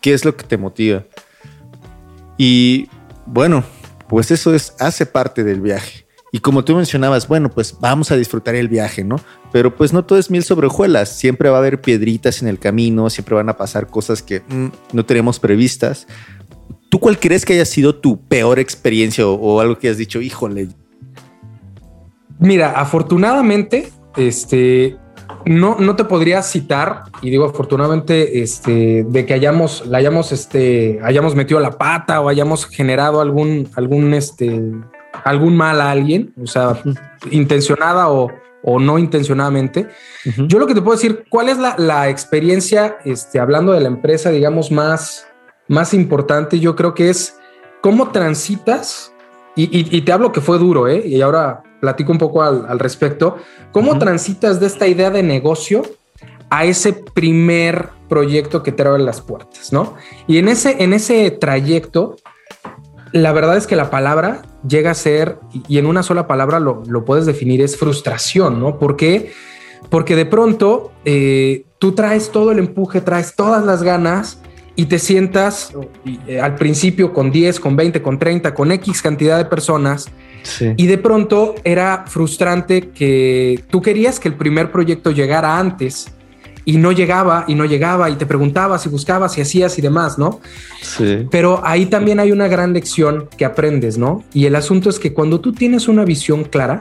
[0.00, 1.04] ¿Qué es lo que te motiva?
[2.38, 2.88] Y
[3.26, 3.64] bueno,
[4.08, 6.06] pues eso es, hace parte del viaje.
[6.32, 9.16] Y como tú mencionabas, bueno, pues vamos a disfrutar el viaje, ¿no?
[9.52, 11.16] Pero pues no todo es mil sobre hojuelas.
[11.16, 14.66] Siempre va a haber piedritas en el camino, siempre van a pasar cosas que mm,
[14.92, 16.06] no tenemos previstas.
[16.90, 20.20] ¿Tú cuál crees que haya sido tu peor experiencia o, o algo que has dicho,
[20.20, 20.68] híjole?
[22.38, 24.96] Mira, afortunadamente este,
[25.44, 30.98] no, no te podría citar, y digo afortunadamente, este, de que hayamos, la hayamos, este,
[31.02, 34.60] hayamos metido la pata o hayamos generado algún, algún, este,
[35.24, 36.80] algún mal a alguien, o sea,
[37.30, 38.30] intencionada o,
[38.62, 39.88] o no intencionadamente.
[40.48, 43.88] Yo lo que te puedo decir, ¿cuál es la, la, experiencia, este, hablando de la
[43.88, 45.28] empresa, digamos, más,
[45.68, 46.58] más importante?
[46.58, 47.38] Yo creo que es
[47.80, 49.12] cómo transitas,
[49.56, 51.02] y, y, y te hablo que fue duro, ¿eh?
[51.04, 53.36] Y ahora platico un poco al, al respecto.
[53.72, 55.82] ¿Cómo transitas de esta idea de negocio
[56.48, 59.94] a ese primer proyecto que te abre las puertas, ¿no?
[60.26, 62.16] Y en ese, en ese trayecto,
[63.12, 65.38] la verdad es que la palabra llega a ser,
[65.68, 68.78] y en una sola palabra lo, lo puedes definir, es frustración, ¿no?
[68.78, 69.32] ¿Por qué?
[69.90, 74.40] Porque de pronto eh, tú traes todo el empuje, traes todas las ganas
[74.76, 75.72] y te sientas
[76.26, 80.08] eh, al principio con 10, con 20, con 30, con X cantidad de personas
[80.76, 86.12] y de pronto era frustrante que tú querías que el primer proyecto llegara antes
[86.64, 90.18] y no llegaba y no llegaba y te preguntabas y buscabas y hacías y demás,
[90.18, 90.40] ¿no?
[90.82, 91.26] Sí.
[91.30, 94.24] Pero ahí también hay una gran lección que aprendes, ¿no?
[94.32, 96.80] Y el asunto es que cuando tú tienes una visión clara,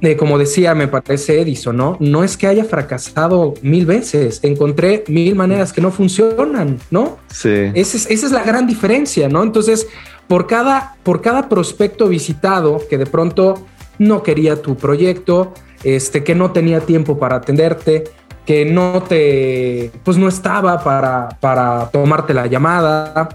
[0.00, 1.96] de como decía, me parece Edison, ¿no?
[2.00, 7.18] No es que haya fracasado mil veces, encontré mil maneras que no funcionan, ¿no?
[7.32, 7.70] Sí.
[7.74, 9.42] Esa es, esa es la gran diferencia, ¿no?
[9.42, 9.86] Entonces,
[10.26, 13.66] por cada, por cada prospecto visitado que de pronto
[13.98, 15.52] no quería tu proyecto,
[15.84, 18.04] este, que no tenía tiempo para atenderte,
[18.46, 23.28] que no te, pues no estaba para, para tomarte la llamada.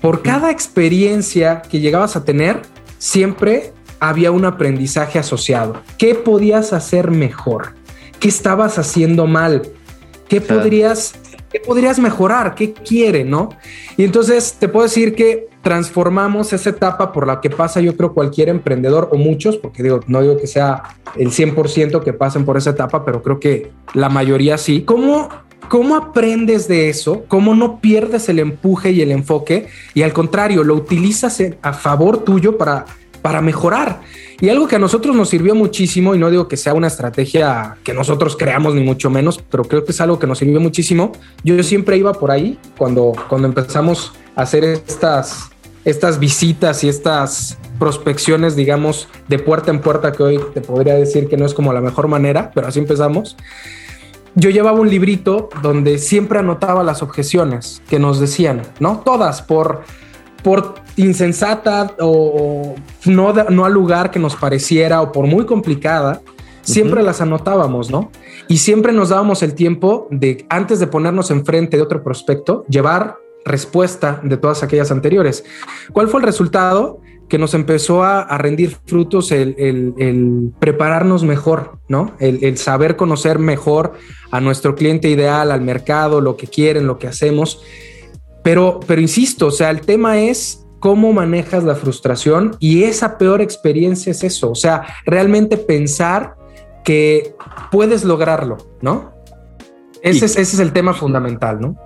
[0.00, 2.62] Por cada experiencia que llegabas a tener,
[2.98, 5.82] siempre había un aprendizaje asociado.
[5.96, 7.74] ¿Qué podías hacer mejor?
[8.20, 9.62] ¿Qué estabas haciendo mal?
[10.28, 11.14] ¿Qué podrías,
[11.50, 12.54] qué podrías mejorar?
[12.54, 13.50] ¿Qué quiere, no?
[13.96, 18.14] Y entonces te puedo decir que transformamos esa etapa por la que pasa yo creo
[18.14, 20.82] cualquier emprendedor o muchos, porque digo, no digo que sea
[21.16, 24.82] el 100% que pasen por esa etapa, pero creo que la mayoría sí.
[24.82, 25.28] ¿Cómo,
[25.68, 27.24] ¿Cómo aprendes de eso?
[27.28, 29.66] ¿Cómo no pierdes el empuje y el enfoque?
[29.94, 32.86] Y al contrario, lo utilizas a favor tuyo para,
[33.22, 34.00] para mejorar.
[34.40, 37.76] Y algo que a nosotros nos sirvió muchísimo, y no digo que sea una estrategia
[37.82, 41.12] que nosotros creamos ni mucho menos, pero creo que es algo que nos sirvió muchísimo.
[41.42, 45.50] Yo siempre iba por ahí cuando, cuando empezamos a hacer estas,
[45.84, 51.28] estas visitas y estas prospecciones, digamos, de puerta en puerta, que hoy te podría decir
[51.28, 53.36] que no es como la mejor manera, pero así empezamos.
[54.36, 59.00] Yo llevaba un librito donde siempre anotaba las objeciones que nos decían, ¿no?
[59.04, 59.82] Todas por,
[60.44, 62.74] por insensata o,
[63.06, 66.20] no, no al lugar que nos pareciera o por muy complicada,
[66.62, 68.10] siempre las anotábamos, ¿no?
[68.48, 73.16] Y siempre nos dábamos el tiempo de, antes de ponernos enfrente de otro prospecto, llevar
[73.44, 75.44] respuesta de todas aquellas anteriores.
[75.92, 77.00] ¿Cuál fue el resultado?
[77.28, 82.12] Que nos empezó a, rendir frutos el, prepararnos mejor, ¿no?
[82.18, 83.92] El, saber conocer mejor
[84.30, 87.62] a nuestro cliente ideal, al mercado, lo que quieren, lo que hacemos.
[88.42, 93.40] Pero, pero insisto, o sea, el tema es cómo manejas la frustración y esa peor
[93.40, 96.36] experiencia es eso, o sea, realmente pensar
[96.84, 97.34] que
[97.70, 99.12] puedes lograrlo, ¿no?
[100.02, 101.76] Ese, es, ese es el tema fundamental, ¿no?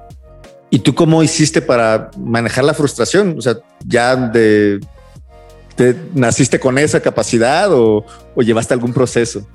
[0.70, 3.36] ¿Y tú cómo hiciste para manejar la frustración?
[3.36, 4.80] O sea, ya de,
[5.74, 9.46] te, naciste con esa capacidad o, o llevaste algún proceso?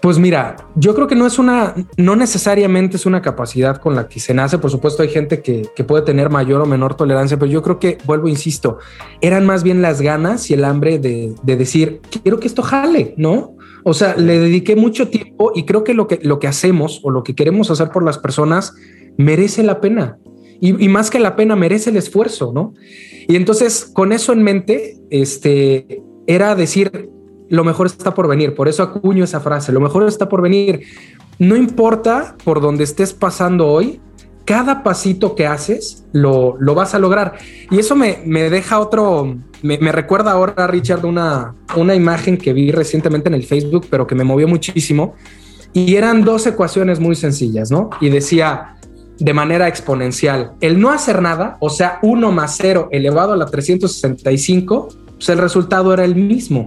[0.00, 4.08] Pues mira, yo creo que no es una, no necesariamente es una capacidad con la
[4.08, 4.56] que se nace.
[4.56, 7.98] Por supuesto, hay gente que, puede tener mayor o menor tolerancia, pero yo creo que,
[8.06, 8.78] vuelvo, insisto,
[9.20, 13.56] eran más bien las ganas y el hambre de, decir, quiero que esto jale, ¿no?
[13.84, 17.10] O sea, le dediqué mucho tiempo y creo que lo que, lo que hacemos o
[17.10, 18.74] lo que queremos hacer por las personas
[19.18, 20.18] merece la pena.
[20.60, 22.74] Y, y, más que la pena, merece el esfuerzo, ¿no?
[23.28, 27.10] Y entonces, con eso en mente, este, era decir,
[27.50, 28.54] lo mejor está por venir.
[28.54, 30.82] Por eso acuño esa frase, lo mejor está por venir.
[31.38, 34.00] No importa por donde estés pasando hoy,
[34.44, 37.38] cada pasito que haces lo, lo vas a lograr.
[37.70, 42.52] Y eso me, me deja otro, me, me, recuerda ahora, Richard, una, una imagen que
[42.52, 45.14] vi recientemente en el Facebook, pero que me movió muchísimo.
[45.72, 47.90] Y eran dos ecuaciones muy sencillas, ¿no?
[48.00, 48.76] Y decía
[49.20, 53.46] de manera exponencial, el no hacer nada, o sea, 1 más 0 elevado a la
[53.46, 54.88] 365,
[55.20, 56.64] pues el resultado era el mismo.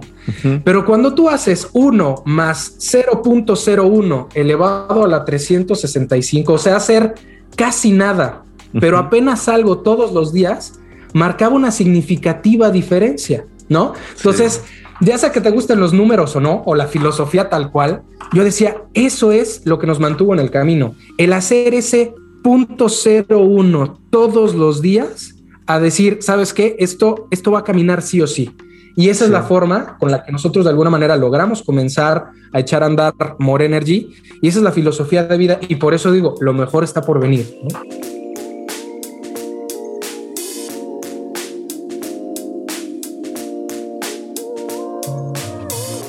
[0.62, 7.16] Pero cuando tú haces 1 más 0.01 elevado a la 365, o sea, hacer
[7.56, 8.44] casi nada,
[8.78, 10.74] pero apenas algo todos los días,
[11.14, 13.94] marcaba una significativa diferencia, ¿no?
[14.16, 14.62] Entonces,
[15.00, 18.02] ya sea que te gusten los números o no, o la filosofía tal cual,
[18.32, 22.86] yo decía, eso es lo que nos mantuvo en el camino, el hacer ese punto
[22.88, 25.33] 01 todos los días
[25.66, 26.76] a decir, ¿sabes qué?
[26.78, 28.54] Esto, esto va a caminar sí o sí.
[28.96, 32.60] Y esa es la forma con la que nosotros de alguna manera logramos comenzar a
[32.60, 34.14] echar a andar More Energy.
[34.40, 35.58] Y esa es la filosofía de vida.
[35.68, 37.58] Y por eso digo, lo mejor está por venir.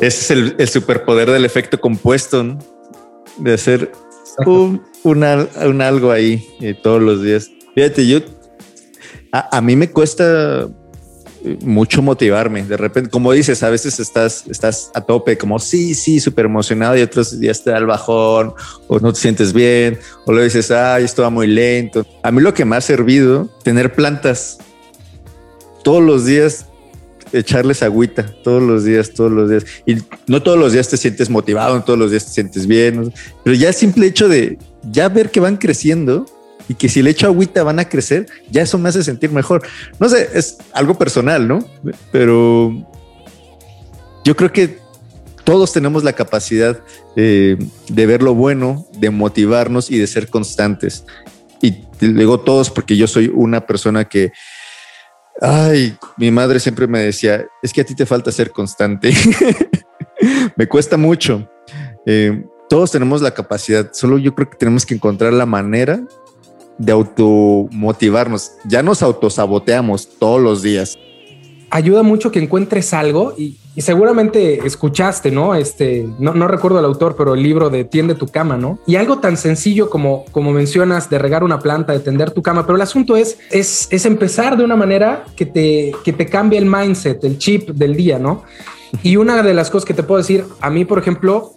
[0.01, 2.58] Ese es el, superpoder del efecto compuesto,
[3.38, 3.91] de hacer
[4.45, 4.82] un,
[5.82, 7.49] algo ahí eh, todos los días.
[7.74, 8.20] Fíjate, yo
[9.39, 10.67] a, mí me cuesta
[11.61, 12.63] mucho motivarme.
[12.63, 16.97] De repente, como dices, a veces estás, estás a tope, como sí, sí, súper emocionado
[16.97, 18.53] y otros días te da el bajón
[18.88, 22.05] o no te sientes bien o lo dices, ay, esto va muy lento.
[22.23, 24.57] A mí lo que me ha servido, tener plantas
[25.83, 26.65] todos los días,
[27.31, 29.65] echarles agüita todos los días, todos los días.
[29.86, 33.13] Y no todos los días te sientes motivado, no todos los días te sientes bien,
[33.43, 34.57] pero ya el simple hecho de
[34.91, 36.25] ya ver que van creciendo
[36.68, 39.66] y que si le echo agüita van a crecer, ya eso me hace sentir mejor.
[39.99, 41.59] No sé, es algo personal, ¿no?
[42.11, 42.74] Pero
[44.24, 44.80] yo creo que
[45.43, 46.80] todos tenemos la capacidad
[47.16, 47.57] de
[47.89, 51.05] ver lo bueno, de motivarnos y de ser constantes.
[51.61, 54.32] Y luego todos, porque yo soy una persona que,
[55.41, 59.13] ay, mi madre siempre me decía, es que a ti te falta ser constante.
[60.55, 61.49] me cuesta mucho.
[62.05, 66.03] Eh, todos tenemos la capacidad, solo yo creo que tenemos que encontrar la manera
[66.78, 68.53] de automotivarnos.
[68.65, 70.97] Ya nos autosaboteamos todos los días.
[71.69, 75.55] Ayuda mucho que encuentres algo y, seguramente escuchaste, ¿no?
[75.55, 78.80] Este, no, no, recuerdo el autor, pero el libro de Tiende tu cama, ¿no?
[78.88, 82.65] Y algo tan sencillo como, como mencionas de regar una planta, de tender tu cama,
[82.65, 86.59] pero el asunto es, es, es empezar de una manera que te, que te cambie
[86.59, 88.43] el mindset, el chip del día, ¿no?
[89.03, 91.55] Y una de las cosas que te puedo decir, a mí, por ejemplo,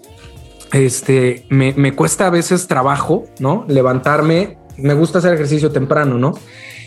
[0.73, 3.65] este, me, me cuesta a veces trabajo, ¿no?
[3.69, 6.35] Levantarme me gusta hacer ejercicio temprano, ¿no?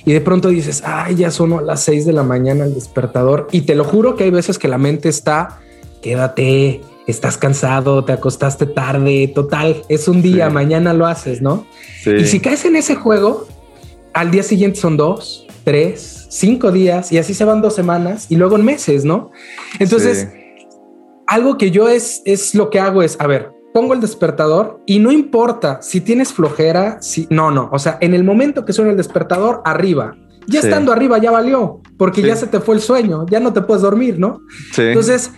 [0.06, 3.48] Y de pronto dices, ay, ya son a las 6 de la mañana el despertador.
[3.52, 5.60] Y te lo juro que hay veces que la mente está,
[6.02, 11.68] quédate, estás cansado, te acostaste tarde, total, es un día, mañana lo haces, ¿no?
[12.06, 13.48] Y si caes en ese juego,
[14.14, 18.36] al día siguiente son dos, tres, cinco días y así se van dos semanas y
[18.36, 19.32] luego en meses, ¿no?
[19.80, 20.30] Entonces,
[21.28, 25.00] algo que yo es, es lo que hago es, a ver, pongo el despertador y
[25.00, 28.92] no importa si tienes flojera, si no, no, o sea, en el momento que suena
[28.92, 30.16] el despertador, arriba.
[30.48, 33.62] Ya estando arriba ya valió, porque ya se te fue el sueño, ya no te
[33.62, 34.42] puedes dormir, ¿no?
[34.76, 35.32] Entonces,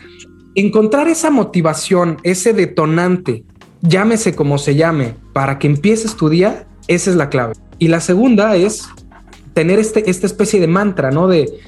[0.56, 3.44] encontrar esa motivación, ese detonante,
[3.82, 7.54] llámese como se llame, para que empieces tu día, esa es la clave.
[7.80, 8.88] Y la segunda es
[9.54, 11.28] tener este, esta especie de mantra, ¿no?
[11.28, 11.60] De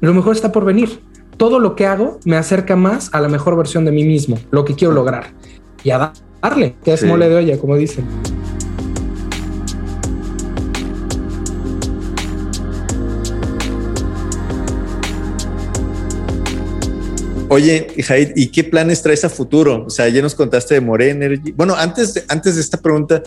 [0.00, 1.00] lo mejor está por venir.
[1.38, 4.66] Todo lo que hago me acerca más a la mejor versión de mí mismo, lo
[4.66, 5.32] que quiero lograr
[5.84, 8.06] y a darle, que es mole de olla, como dicen.
[17.48, 19.84] Oye, Jaid, ¿y qué planes traes a futuro?
[19.86, 21.52] O sea, ya nos contaste de More Energy.
[21.52, 23.22] Bueno, antes de, antes de esta pregunta,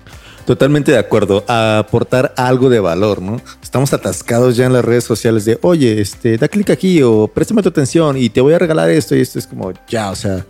[0.46, 3.42] Totalmente de acuerdo, a aportar algo de valor, ¿no?
[3.64, 7.64] Estamos atascados ya en las redes sociales de, oye, este, da clic aquí o préstame
[7.64, 10.46] tu atención y te voy a regalar esto y esto es como, ya, o sea,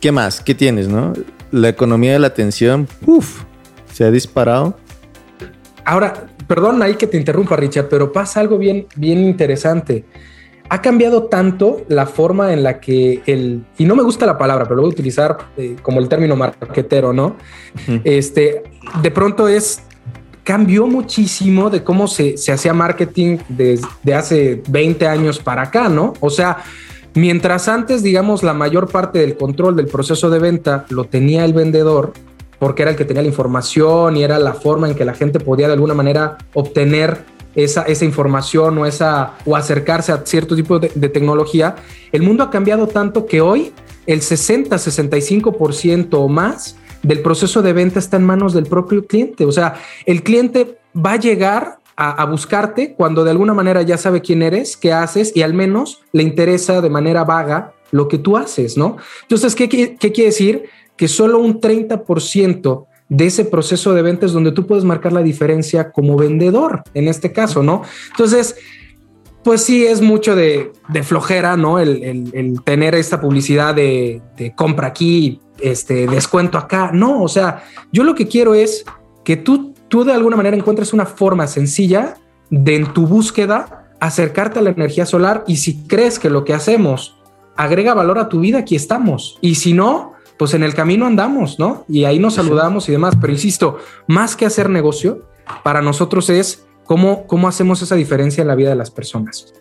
[0.00, 0.40] ¿qué más?
[0.40, 1.12] ¿Qué tienes, no?
[1.52, 3.44] La economía de la atención, uff,
[3.92, 4.76] se ha disparado.
[5.84, 10.04] Ahora, perdón ahí que te interrumpa, Richard, pero pasa algo bien, bien interesante
[10.72, 14.64] ha cambiado tanto la forma en la que el, y no me gusta la palabra,
[14.64, 17.26] pero lo voy a utilizar eh, como el término marquetero, ¿no?
[17.26, 18.00] Uh -huh.
[18.04, 18.62] Este,
[19.02, 19.82] de pronto es,
[20.44, 26.14] cambió muchísimo de cómo se, se hacía marketing desde hace 20 años para acá, ¿no?
[26.20, 26.64] O sea,
[27.12, 31.52] mientras antes, digamos, la mayor parte del control del proceso de venta lo tenía el
[31.52, 32.14] vendedor,
[32.58, 35.38] porque era el que tenía la información y era la forma en que la gente
[35.38, 40.78] podía de alguna manera obtener esa, esa información o, esa, o acercarse a cierto tipo
[40.78, 41.76] de, tecnología,
[42.12, 43.72] el mundo ha cambiado tanto que hoy
[44.06, 49.44] el 60-65% o más del proceso de venta está en manos del propio cliente.
[49.44, 49.74] O sea,
[50.06, 54.42] el cliente va a llegar a, a, buscarte cuando de alguna manera ya sabe quién
[54.42, 58.76] eres, qué haces y al menos le interesa de manera vaga lo que tú haces,
[58.76, 58.96] ¿no?
[59.22, 60.64] Entonces, ¿qué, qué, qué quiere decir?
[60.96, 65.92] Que solo un 30% de ese proceso de ventas donde tú puedes marcar la diferencia
[65.92, 67.82] como vendedor, en este caso, ¿no?
[68.10, 68.56] Entonces,
[69.44, 71.78] pues sí, es mucho de, de flojera, ¿no?
[71.78, 76.90] El, el, tener esta publicidad de, de, compra aquí, este descuento acá.
[76.94, 78.86] No, o sea, yo lo que quiero es
[79.24, 82.14] que tú, tú de alguna manera encuentres una forma sencilla
[82.48, 86.54] de en tu búsqueda acercarte a la energía solar y si crees que lo que
[86.54, 87.18] hacemos
[87.56, 89.36] agrega valor a tu vida, aquí estamos.
[89.42, 91.84] Y si no, pues en el camino andamos, ¿no?
[91.88, 93.14] Y ahí nos saludamos y demás.
[93.20, 95.26] Pero insisto, más que hacer negocio,
[95.62, 99.52] para nosotros es cómo, cómo hacemos esa diferencia en la vida de las personas.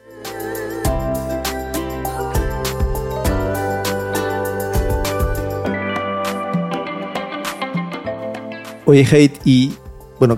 [8.86, 9.74] Oye, Haidt, y
[10.20, 10.38] bueno,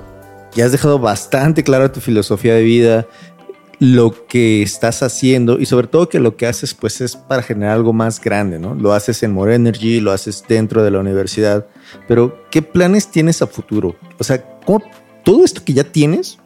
[0.54, 3.08] ya has dejado bastante clara tu filosofía de vida,
[3.84, 7.74] lo que estás haciendo y sobre todo que lo que haces pues es para generar
[7.74, 8.76] algo más grande, ¿no?
[8.76, 11.68] Lo haces en More Energy, lo haces dentro de la universidad,
[12.08, 13.94] pero ¿qué planes tienes a futuro?
[14.18, 14.82] O sea, ¿cómo,
[15.26, 16.38] todo esto que ya tienes,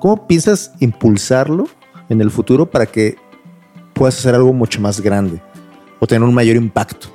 [0.00, 1.68] ¿cómo piensas impulsarlo
[2.08, 3.16] en el futuro para que
[3.92, 5.38] puedas hacer algo mucho más grande
[6.00, 7.08] o tener un mayor impacto?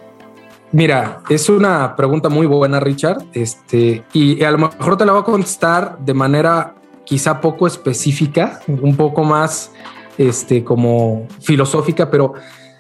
[0.72, 3.24] Mira, es una pregunta muy buena, Richard.
[3.34, 6.76] Este, y a lo mejor te la voy a contestar de manera
[7.12, 9.74] quizá poco específica, un poco más
[10.18, 12.36] este, como filosófica, pero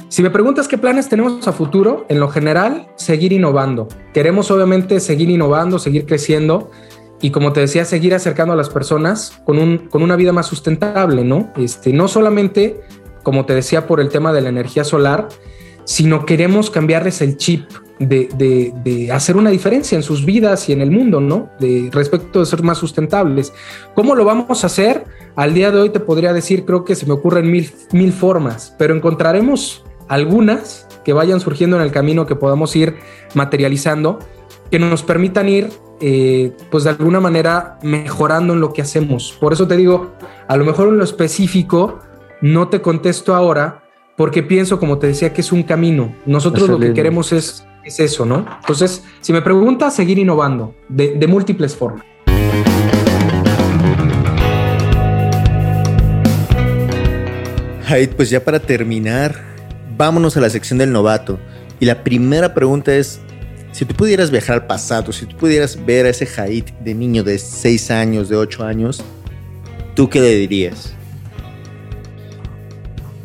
[0.08, 3.90] si me preguntas qué planes tenemos a futuro, en lo general, seguir innovando.
[4.14, 6.72] Queremos obviamente seguir innovando, seguir creciendo
[7.20, 10.46] y como te decía, seguir acercando a las personas con, un, con una vida más
[10.46, 11.52] sustentable, ¿no?
[11.58, 12.80] Este, no solamente,
[13.24, 15.28] como te decía, por el tema de la energía solar,
[15.84, 17.70] sino queremos cambiarles el chip
[18.08, 21.50] de, de, de, hacer una diferencia en sus vidas y en el mundo, ¿no?
[21.60, 23.54] De respecto de ser más sustentables.
[23.94, 25.06] ¿Cómo lo vamos a hacer?
[25.36, 28.76] Al día de hoy te podría decir, creo que se me ocurren mil, mil formas,
[28.78, 32.96] pero encontraremos algunas que vayan surgiendo en el camino que podamos ir
[33.34, 34.20] materializando,
[34.70, 39.38] que nos permitan ir, eh, pues de alguna manera, mejorando en lo que hacemos.
[39.40, 40.12] Por eso te digo,
[40.48, 42.00] a lo mejor en lo específico,
[42.42, 43.84] no te contesto ahora,
[44.18, 46.16] porque pienso, como te decía, que es un camino.
[46.26, 48.46] Nosotros lo que queremos es, es, eso, ¿no?
[48.60, 52.06] Entonces, si me preguntas, seguir innovando de, de múltiples formas.
[58.16, 59.36] Pues ya para terminar,
[59.98, 61.38] vámonos a la sección del novato.
[61.80, 63.20] Y la primera pregunta es,
[63.74, 67.24] si tú pudieras viajar al pasado, si tú pudieras ver a ese Haid de niño
[67.24, 69.04] de 6 años, de 8 años,
[69.94, 70.94] ¿tú qué le dirías?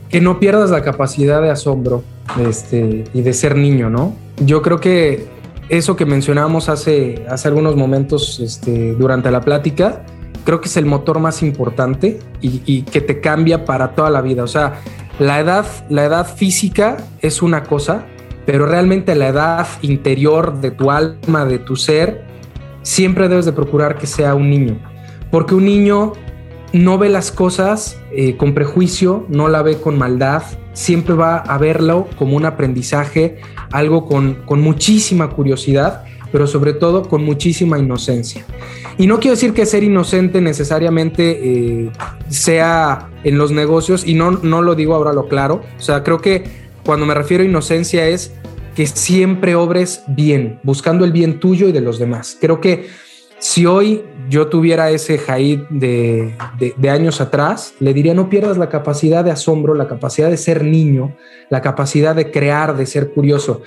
[0.08, 2.02] que no pierdas la capacidad de asombro
[2.40, 4.14] este, y de ser niño, ¿no?
[4.38, 5.26] Yo creo que
[5.68, 10.04] eso que mencionamos hace, hace algunos momentos este, durante la plática
[10.44, 14.22] creo que es el motor más importante y, y, que te cambia para toda la
[14.22, 14.44] vida.
[14.44, 14.80] O sea,
[15.18, 18.06] la edad, la edad física es una cosa,
[18.46, 22.24] pero realmente la edad interior de tu alma, de tu ser,
[22.82, 24.78] siempre debes de procurar que sea un niño.
[25.32, 26.12] Porque un niño
[26.72, 30.44] no ve las cosas eh, con prejuicio, no la ve con maldad,
[30.76, 33.38] siempre va a verlo como un aprendizaje,
[33.72, 38.44] algo con, con muchísima curiosidad, pero sobre todo con muchísima inocencia.
[38.98, 41.90] Y no quiero decir que ser inocente necesariamente eh,
[42.28, 46.20] sea en los negocios, y no, no lo digo ahora lo claro, o sea, creo
[46.20, 46.44] que
[46.84, 48.34] cuando me refiero a inocencia es
[48.74, 52.36] que siempre obres bien, buscando el bien tuyo y de los demás.
[52.38, 52.86] Creo que
[53.38, 56.34] si hoy yo tuviera ese Jaid de,
[56.88, 61.16] años atrás, le diría no pierdas la capacidad de asombro, la capacidad de ser niño,
[61.50, 63.62] la capacidad de crear, de ser curioso.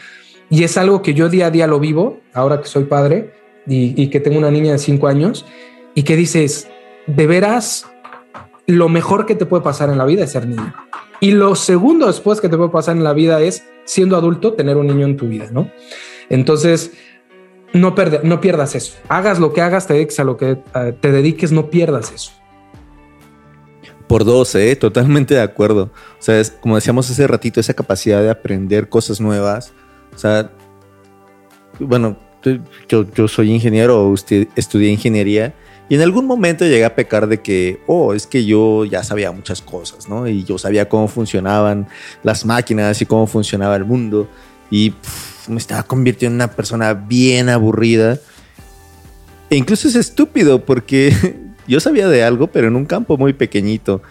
[0.50, 3.32] Y es algo que yo día a día lo vivo, ahora que soy padre
[3.68, 5.46] y, que tengo una niña de cinco años,
[5.94, 6.68] y que dices,
[7.06, 7.86] de veras,
[8.66, 10.74] lo mejor que te puede pasar en la vida es ser niño.
[11.22, 14.78] Y lo segundo después que te puede pasar en la vida es, siendo adulto, tener
[14.78, 15.70] un niño en tu vida, ¿no?
[16.30, 16.94] Entonces,
[17.74, 18.98] no, no pierdas eso.
[19.08, 20.58] Hagas lo que hagas, te dediques a lo que
[21.02, 22.32] te dediques, no pierdas eso.
[24.08, 24.76] Por dos, ¿eh?
[24.76, 25.92] totalmente de acuerdo.
[26.20, 29.72] O sea, como decíamos hace ratito, esa capacidad de aprender cosas nuevas.
[30.16, 30.52] O sea,
[31.80, 32.18] bueno,
[32.88, 35.54] yo, yo soy ingeniero, usted estudié ingeniería
[35.90, 39.32] y en algún momento llegué a pecar de que, oh, es que yo ya sabía
[39.32, 40.28] muchas cosas, ¿no?
[40.28, 41.88] Y yo sabía cómo funcionaban
[42.22, 44.28] las máquinas y cómo funcionaba el mundo.
[44.70, 44.94] Y
[45.50, 48.20] me estaba convirtiendo en una persona bien aburrida.
[49.50, 51.14] E incluso es estúpido porque
[51.68, 54.02] yo sabía de algo, pero en un campo muy pequeñito.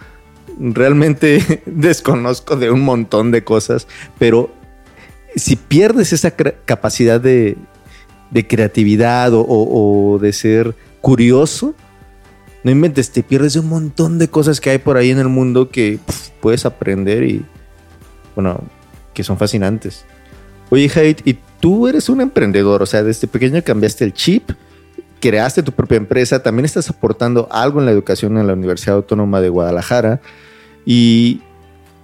[0.58, 3.86] Realmente desconozco de un montón de cosas,
[4.18, 4.52] pero
[5.36, 7.56] si pierdes esa capacidad de,
[8.48, 11.74] creatividad o, de ser curioso,
[12.64, 15.70] no inventes, te pierdes un montón de cosas que hay por ahí en el mundo
[15.70, 16.00] que
[16.40, 17.44] puedes aprender y,
[18.34, 18.60] bueno,
[19.14, 20.04] que son fascinantes.
[20.70, 24.50] Oye, Haidt, y tú eres un emprendedor, o sea, desde pequeño cambiaste el chip,
[25.20, 29.40] creaste tu propia empresa, también estás aportando algo en la educación en la Universidad Autónoma
[29.40, 30.20] de Guadalajara
[30.84, 31.40] y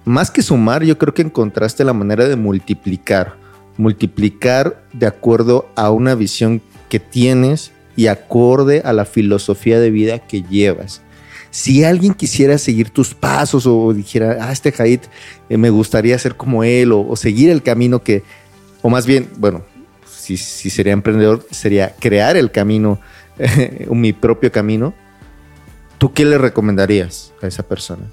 [0.03, 3.35] más que sumar, yo creo que encontraste la manera de multiplicar,
[3.77, 10.19] multiplicar de acuerdo a una visión que tienes y acorde a la filosofía de vida
[10.19, 11.01] que llevas.
[11.49, 15.05] Si alguien quisiera seguir tus pasos o dijera, ah, este Haidt
[15.47, 18.23] eh, me gustaría ser como él o seguir el camino que,
[18.85, 19.63] o más bien, bueno,
[20.05, 22.99] si, sería emprendedor, sería crear el camino,
[23.89, 24.93] mi propio camino.
[25.97, 28.03] ¿Tú qué le recomendarías a esa persona?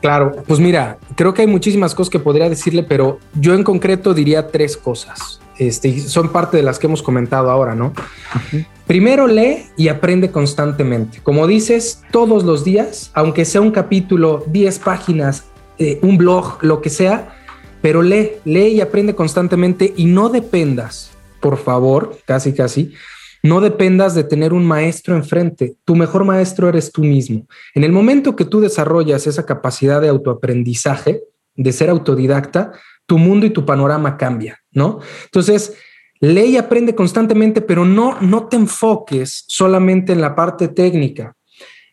[0.00, 4.14] Claro, pues mira, creo que hay muchísimas cosas que podría decirle, pero yo en concreto
[4.14, 5.42] diría tres cosas.
[5.58, 7.92] Este, son parte de las que hemos comentado ahora, ¿no?
[8.86, 11.20] Primero lee y aprende constantemente.
[11.22, 15.44] Como dices, todos los días, aunque sea un capítulo, 10 páginas,
[15.78, 17.36] eh, un blog, lo que sea,
[17.82, 21.10] pero lee, lee y aprende constantemente y no dependas,
[21.40, 22.94] por favor, casi casi,
[23.42, 25.74] no dependas de tener un maestro enfrente.
[25.84, 27.46] Tu mejor maestro eres tú mismo.
[27.74, 31.24] En el momento que tú desarrollas esa capacidad de autoaprendizaje,
[31.56, 32.72] de ser autodidacta,
[33.04, 35.00] tu mundo y tu panorama cambia, ¿no?
[35.24, 35.74] Entonces,
[36.20, 41.34] lee y aprende constantemente, pero no, no te enfoques solamente en la parte técnica.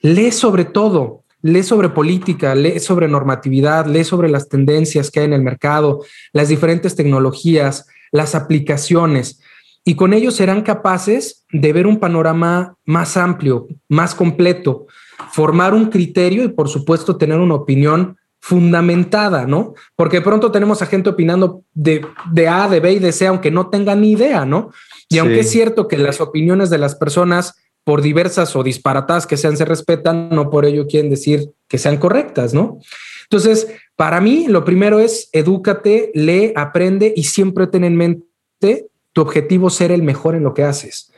[0.01, 5.25] Lee sobre todo, lee sobre política, lee sobre normatividad, lee sobre las tendencias que hay
[5.25, 9.41] en el mercado, las diferentes tecnologías, las aplicaciones,
[9.85, 14.87] y con ello serán capaces de ver un panorama más amplio, más completo,
[15.31, 19.73] formar un criterio y por supuesto tener una opinión fundamentada, ¿no?
[19.95, 22.05] Porque pronto tenemos a gente opinando de,
[22.47, 24.71] A, de B y de C, aunque no tengan ni idea, ¿no?
[25.09, 29.37] Y aunque es cierto que las opiniones de las personas por diversas o disparatadas que
[29.37, 32.79] sean, se respetan, no por ello quieren decir que sean correctas, ¿no?
[33.23, 39.21] Entonces, para mí, lo primero es edúcate, lee, aprende y siempre ten en mente tu
[39.21, 41.11] objetivo ser el mejor en lo que haces.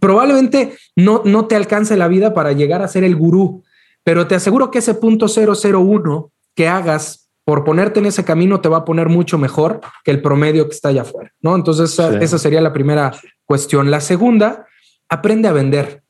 [0.00, 3.64] Probablemente no, no te alcance la vida para llegar a ser el gurú,
[4.04, 8.68] pero te aseguro que ese punto 001 que hagas por ponerte en ese camino te
[8.68, 11.56] va a poner mucho mejor que el promedio que está allá afuera, ¿no?
[11.56, 13.14] Entonces, esa sería la primera
[13.46, 13.90] cuestión.
[13.90, 14.66] La segunda,
[15.08, 16.02] aprende a vender.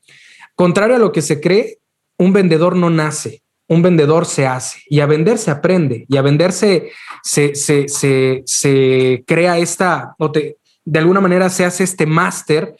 [0.55, 1.79] Contrario a lo que se cree,
[2.19, 6.23] un vendedor no nace, un vendedor se hace y a vender se aprende y a
[6.23, 6.91] vender se,
[7.23, 12.75] se, crea esta, o de alguna manera se hace este máster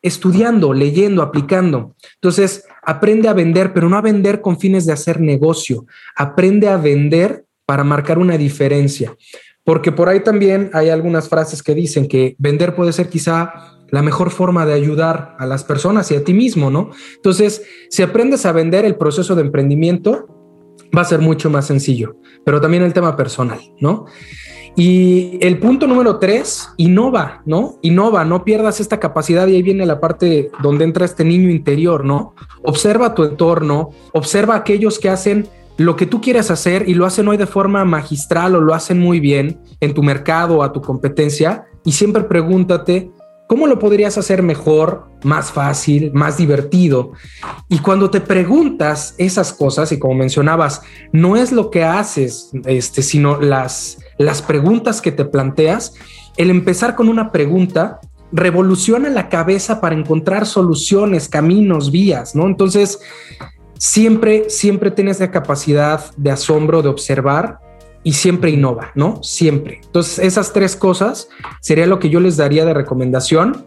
[0.00, 1.96] estudiando, leyendo, aplicando.
[2.14, 5.86] Entonces, aprende a vender, pero no a vender con fines de hacer negocio.
[6.16, 9.14] Aprende a vender para marcar una diferencia.
[9.64, 14.02] Porque por ahí también hay algunas frases que dicen que vender puede ser quizá la
[14.02, 16.90] mejor forma de ayudar a las personas y a ti mismo, ¿no?
[17.16, 20.26] Entonces, si aprendes a vender el proceso de emprendimiento,
[20.96, 24.06] va a ser mucho más sencillo, pero también el tema personal, ¿no?
[24.76, 27.78] Y el punto número tres, innova, ¿no?
[27.82, 32.04] Innova, no pierdas esta capacidad y ahí viene la parte donde entra este niño interior,
[32.04, 32.34] ¿no?
[32.62, 37.26] Observa tu entorno, observa aquellos que hacen lo que tú quieres hacer y lo hacen
[37.28, 40.80] hoy de forma magistral o lo hacen muy bien en tu mercado o a tu
[40.80, 43.10] competencia y siempre pregúntate,
[43.48, 47.12] ¿Cómo lo podrías hacer mejor, más fácil, más divertido?
[47.70, 50.82] Y cuando te preguntas esas cosas, y como mencionabas,
[51.12, 55.94] no es lo que haces, este, sino las, las preguntas que te planteas,
[56.36, 58.00] el empezar con una pregunta
[58.32, 62.46] revoluciona la cabeza para encontrar soluciones, caminos, vías, ¿no?
[62.46, 63.00] Entonces,
[63.78, 67.60] siempre, siempre tienes la capacidad de asombro, de observar
[68.02, 69.22] y siempre innova, ¿no?
[69.22, 69.80] Siempre.
[69.84, 71.28] Entonces, esas tres cosas
[71.60, 73.64] sería lo que yo les daría de recomendación.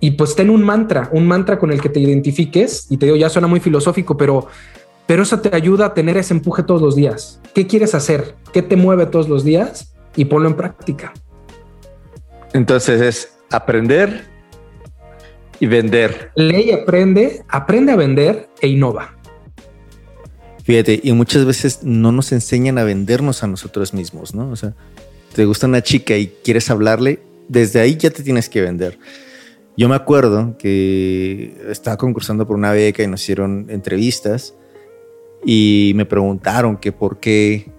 [0.00, 2.86] Y pues ten un mantra, un mantra con el que te identifiques.
[2.90, 4.46] Y te digo, ya suena muy filosófico, pero,
[5.06, 7.40] pero eso te ayuda a tener ese empuje todos los días.
[7.54, 8.34] ¿Qué quieres hacer?
[8.52, 9.94] ¿Qué te mueve todos los días?
[10.16, 11.12] Y ponlo en práctica.
[12.52, 14.24] Entonces es aprender
[15.58, 16.30] y vender.
[16.34, 19.14] Ley aprende, aprende a vender e innova.
[20.70, 24.50] Fíjate, y muchas veces no nos enseñan a vendernos a nosotros mismos, ¿no?
[24.50, 24.72] O sea,
[25.34, 27.18] te gusta una chica y quieres hablarle,
[27.48, 28.96] desde ahí ya te tienes que vender.
[29.76, 34.54] Yo me acuerdo que estaba concursando por una beca y nos hicieron entrevistas
[35.44, 37.72] y me preguntaron que por qué,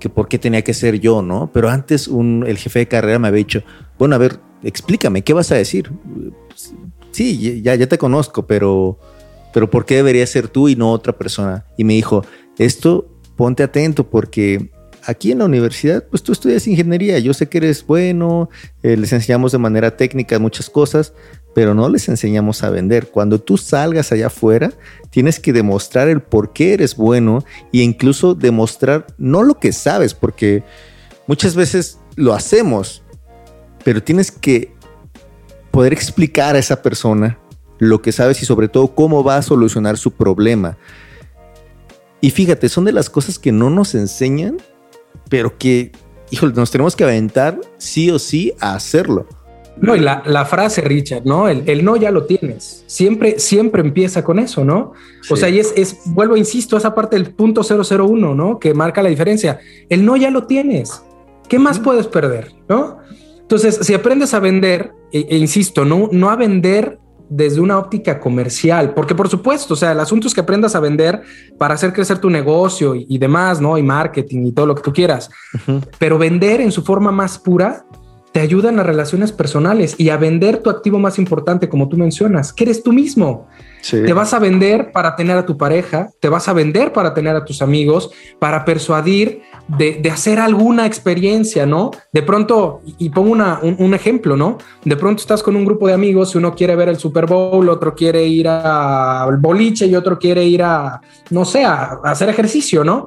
[0.00, 1.52] que por qué tenía que ser yo, ¿no?
[1.54, 3.62] Pero antes un, el jefe de carrera me había dicho,
[3.96, 5.88] bueno, a ver, explícame, ¿qué vas a decir?
[7.12, 8.98] Sí, ya, ya te conozco, pero
[9.54, 11.64] pero ¿por qué debería ser tú y no otra persona?
[11.78, 12.26] Y me dijo,
[12.58, 14.72] esto ponte atento porque
[15.06, 18.50] aquí en la universidad, pues tú estudias ingeniería, yo sé que eres bueno,
[18.82, 21.12] eh, les enseñamos de manera técnica muchas cosas,
[21.54, 23.06] pero no les enseñamos a vender.
[23.12, 24.72] Cuando tú salgas allá afuera,
[25.10, 30.14] tienes que demostrar el por qué eres bueno e incluso demostrar no lo que sabes,
[30.14, 30.64] porque
[31.28, 33.04] muchas veces lo hacemos,
[33.84, 34.74] pero tienes que
[35.70, 37.38] poder explicar a esa persona
[37.88, 40.76] lo que sabes y sobre todo cómo va a solucionar su problema.
[42.20, 44.56] Y fíjate, son de las cosas que no nos enseñan,
[45.28, 45.92] pero que,
[46.30, 49.26] híjole, nos tenemos que aventar sí o sí a hacerlo.
[49.76, 51.48] No, y la, frase, Richard, ¿no?
[51.48, 52.84] El, no ya lo tienes.
[52.86, 54.92] Siempre, siempre empieza con eso, ¿no?
[55.28, 58.58] O sea, y es, es, vuelvo, insisto, esa parte del punto 001, ¿no?
[58.60, 59.58] Que marca la diferencia.
[59.88, 61.02] El no ya lo tienes.
[61.48, 62.98] ¿Qué más puedes perder, no?
[63.40, 66.98] Entonces, si aprendes a vender, e, e insisto, no, no a vender
[67.36, 70.80] desde una óptica comercial, porque por supuesto, o sea, el asunto es que aprendas a
[70.80, 71.22] vender
[71.58, 73.76] para hacer crecer tu negocio y, demás, ¿no?
[73.76, 75.30] Y marketing y todo lo que tú quieras.
[75.98, 77.86] Pero vender en su forma más pura
[78.30, 81.96] te ayuda en las relaciones personales y a vender tu activo más importante, como tú
[81.96, 83.48] mencionas, que eres tú mismo.
[83.88, 87.36] Te vas a vender para tener a tu pareja, te vas a vender para tener
[87.36, 91.90] a tus amigos, para persuadir de, hacer alguna experiencia, ¿no?
[92.12, 94.58] De pronto, y, pongo un, ejemplo, ¿no?
[94.84, 97.94] De pronto estás con un grupo de amigos, uno quiere ver el Super Bowl, otro
[97.94, 101.00] quiere ir al boliche y otro quiere ir a,
[101.30, 103.06] no sé, a, hacer ejercicio, ¿no?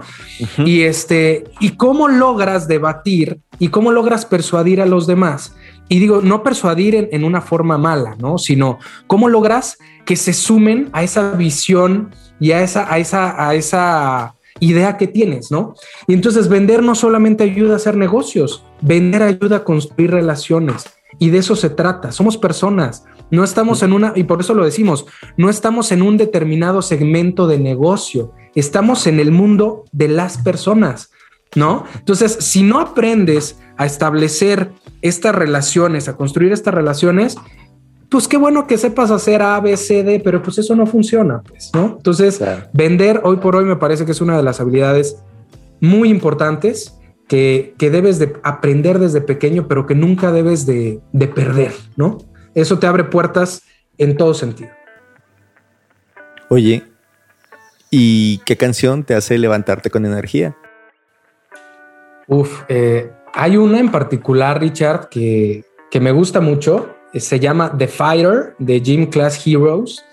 [0.58, 5.56] Y este, ¿y cómo logras debatir y cómo logras persuadir a los demás?
[5.90, 8.38] Y digo, no persuadir en, en una forma mala, ¿no?
[8.38, 13.56] Sino, ¿cómo logras que se sumen a esa visión y a esa, a esa, a
[13.56, 15.76] esa idea que tienes, ¿no?
[16.08, 20.86] Y entonces vender no solamente ayuda a hacer negocios, vender ayuda a construir relaciones.
[21.20, 22.12] Y de eso se trata.
[22.12, 23.06] Somos personas.
[23.30, 25.06] No estamos en una, y por eso lo decimos,
[25.36, 28.32] no estamos en un determinado segmento de negocio.
[28.56, 31.12] Estamos en el mundo de las personas,
[31.56, 31.84] ¿no?
[31.96, 37.36] Entonces, si no aprendes a establecer estas relaciones, a construir estas relaciones,
[38.10, 41.42] pues qué bueno que sepas hacer A, B, C, D, pero pues eso no funciona,
[41.42, 41.96] pues, ¿no?
[41.98, 42.42] Entonces,
[42.74, 45.18] vender hoy por hoy me parece que es una de las habilidades
[45.82, 46.98] muy importantes
[47.28, 52.20] que, debes de aprender desde pequeño, pero que nunca debes de, de perder, ¿no?
[52.56, 53.64] Eso te abre puertas
[53.98, 54.70] en todo sentido.
[56.50, 56.84] Oye,
[57.90, 60.56] ¿y qué canción te hace levantarte con energía?
[62.28, 67.88] Uf, eh, hay una en particular, Richard, que, que me gusta mucho se llama The
[67.88, 70.04] Fighter de Gym Class Heroes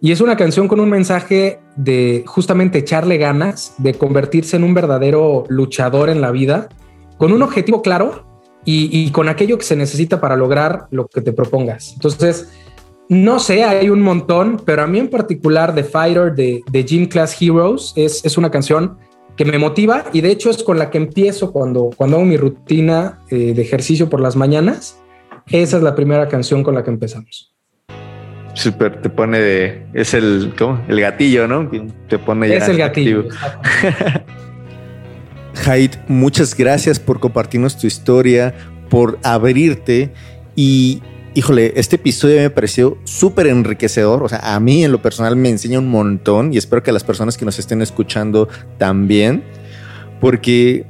[0.00, 4.74] y es una canción con un mensaje de justamente echarle ganas, de convertirse en un
[4.74, 6.68] verdadero luchador en la vida,
[7.18, 8.26] con un objetivo claro
[8.64, 11.92] y, con aquello que se necesita para lograr lo que te propongas.
[11.94, 12.50] Entonces,
[13.08, 17.06] no sé, hay un montón, pero a mí en particular The Fighter de, de Gym
[17.06, 18.98] Class Heroes es, es, una canción
[19.36, 22.36] que me motiva y de hecho es con la que empiezo cuando, cuando hago mi
[22.36, 25.01] rutina eh, de ejercicio por las mañanas
[25.52, 27.54] Esa es la primera canción con la que empezamos.
[28.54, 29.86] Súper, te pone de.
[29.92, 30.82] Es el, ¿cómo?
[30.88, 31.70] El gatillo, ¿no?
[32.08, 32.56] Te pone ya.
[32.56, 33.26] Es el gatillo.
[35.66, 38.54] Haid, muchas gracias por compartirnos tu historia,
[38.88, 40.12] por abrirte
[40.56, 41.02] y
[41.34, 44.22] híjole, este episodio me pareció súper enriquecedor.
[44.22, 46.94] O sea, a mí en lo personal me enseña un montón y espero que a
[46.94, 48.48] las personas que nos estén escuchando
[48.78, 49.44] también,
[50.20, 50.86] porque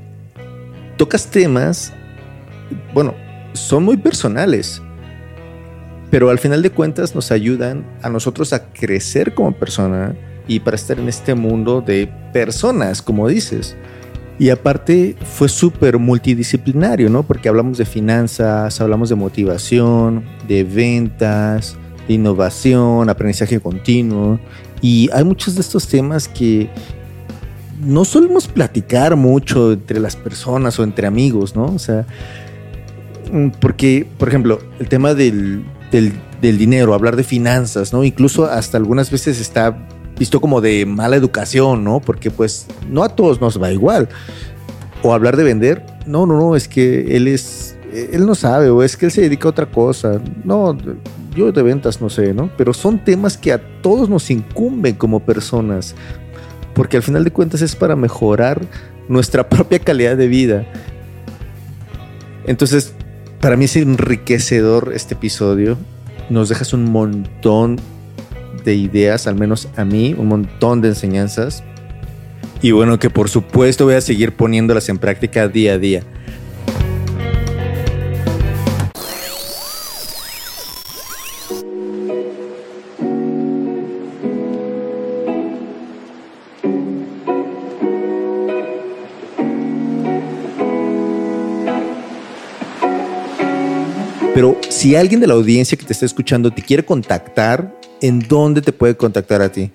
[0.96, 1.92] tocas temas,
[2.94, 3.14] bueno,
[3.52, 4.82] son muy personales,
[6.10, 10.14] pero al final de cuentas nos ayudan a nosotros a crecer como persona
[10.46, 13.76] y para estar en este mundo de personas, como dices.
[14.38, 17.22] Y aparte fue súper multidisciplinario, ¿no?
[17.22, 21.76] Porque hablamos de finanzas, hablamos de motivación, de ventas,
[22.08, 24.40] de innovación, aprendizaje continuo.
[24.80, 26.68] Y hay muchos de estos temas que
[27.80, 31.66] no solemos platicar mucho entre las personas o entre amigos, ¿no?
[31.66, 32.06] O sea,
[33.60, 38.04] porque, por ejemplo, el tema del, del, del dinero, hablar de finanzas, ¿no?
[38.04, 39.76] Incluso hasta algunas veces está
[40.18, 42.00] visto como de mala educación, ¿no?
[42.00, 44.08] Porque pues no a todos nos va igual.
[45.02, 48.82] O hablar de vender, no, no, no, es que él es, él no sabe, o
[48.82, 50.20] es que él se dedica a otra cosa.
[50.44, 50.76] No,
[51.34, 52.50] yo de ventas no sé, ¿no?
[52.56, 55.94] Pero son temas que a todos nos incumben como personas,
[56.74, 58.60] porque al final de cuentas es para mejorar
[59.08, 60.66] nuestra propia calidad de vida.
[62.46, 62.94] Entonces,
[63.42, 65.76] para mí es enriquecedor este episodio.
[66.30, 67.80] Nos dejas un montón
[68.64, 71.64] de ideas, al menos a mí, un montón de enseñanzas.
[72.62, 76.04] Y bueno, que por supuesto voy a seguir poniéndolas en práctica día a día.
[94.82, 98.72] Si alguien de la audiencia que te está escuchando te quiere contactar, ¿en dónde te
[98.72, 99.70] puede contactar a ti?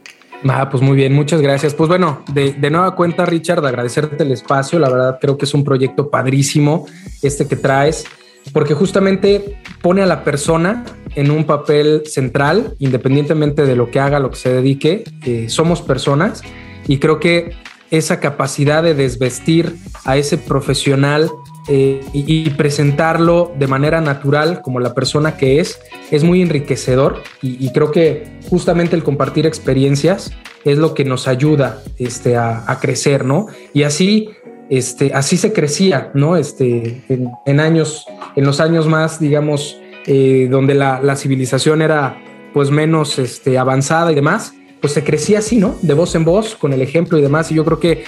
[0.45, 1.73] Ah, pues muy bien, muchas gracias.
[1.73, 4.79] Pues bueno, de, de, nueva cuenta, Richard, agradecerte el espacio.
[4.79, 6.87] La verdad, creo que es un proyecto padrísimo
[7.21, 8.03] este que traes,
[8.51, 10.83] porque justamente pone a la persona
[11.15, 15.05] en un papel central, independientemente de lo que haga, lo que se dedique.
[15.25, 16.41] Eh, somos personas
[16.85, 17.55] y creo que
[17.91, 21.31] esa capacidad de desvestir a ese profesional
[21.69, 25.79] eh, y, presentarlo de manera natural como la persona que es,
[26.11, 30.31] es muy enriquecedor y, creo que justamente el compartir experiencias
[30.63, 33.47] es lo que nos ayuda este, a, crecer, ¿no?
[33.73, 34.29] Y así,
[34.69, 36.37] este, así se crecía, ¿no?
[36.37, 38.05] Este, en, en años,
[38.35, 42.17] en los años más, digamos, eh, donde la, la, civilización era
[42.53, 45.75] pues menos este, avanzada y demás, pues se crecía así, ¿no?
[45.81, 47.51] De voz en voz, con el ejemplo y demás.
[47.51, 48.05] Y yo creo que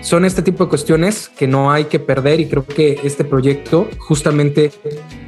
[0.00, 3.88] son este tipo de cuestiones que no hay que perder y creo que este proyecto
[3.98, 4.72] justamente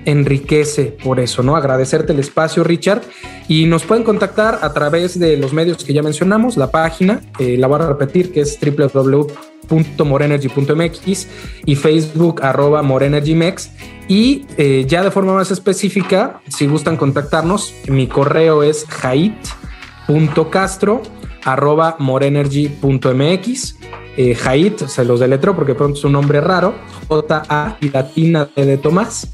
[0.04, 1.56] enriquece por eso, ¿no?
[1.56, 3.02] Agradecerte el espacio, Richard,
[3.48, 7.58] y nos pueden contactar a través de los medios que ya mencionamos, la página, eh,
[7.58, 11.28] la voy a repetir, que es www.morenergy.mx
[11.66, 13.70] y Facebook arroba morenergymex.
[14.06, 21.00] Y eh, ya de forma más específica, si gustan contactarnos, mi correo es jait.castro
[21.44, 23.76] arroba morenergy.mx
[24.16, 26.74] eh, Jait, se los deletro porque pronto es un nombre raro,
[27.08, 29.28] J-A y latina de, Tomás.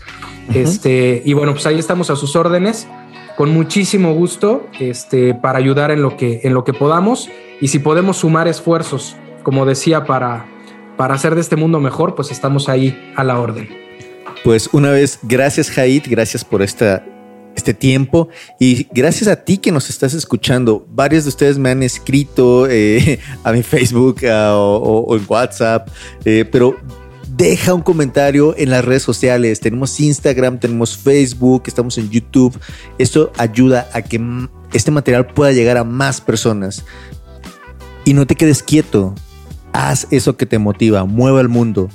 [0.49, 0.57] Uh -huh.
[0.57, 2.89] Este, y bueno, pues ahí estamos a sus órdenes,
[3.37, 7.29] con muchísimo gusto, este, para ayudar en lo que, en lo que podamos.
[7.61, 10.47] Y si podemos sumar esfuerzos, como decía, para,
[10.97, 13.69] para hacer de este mundo mejor, pues estamos ahí a la orden.
[14.45, 17.05] Pues una vez, gracias Jait, gracias por esta
[17.55, 18.29] este tiempo
[18.59, 20.87] y gracias a ti que nos estás escuchando.
[20.91, 25.89] Varios de ustedes me han escrito eh, a mi Facebook o, o, en WhatsApp,
[26.25, 26.77] eh, pero
[27.37, 29.61] deja un comentario en las redes sociales.
[29.61, 32.59] Tenemos Instagram, tenemos Facebook, estamos en YouTube.
[32.99, 34.21] Esto ayuda a que
[34.73, 36.85] este material pueda llegar a más personas.
[38.05, 39.15] Y no te quedes quieto.
[39.73, 41.89] Haz eso que te motiva, mueva el mundo.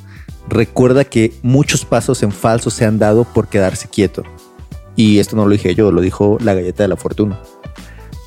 [0.47, 4.23] Recuerda que muchos pasos en falso se han dado por quedarse quieto.
[4.95, 7.39] Y esto no lo dije yo, lo dijo la galleta de la fortuna.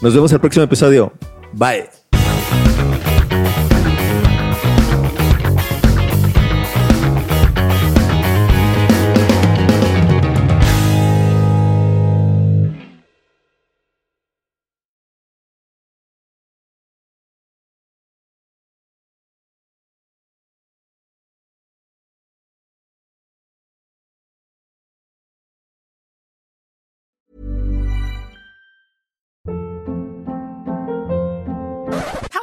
[0.03, 1.12] Nos vemos el próximo episodio.
[1.53, 1.97] Bye.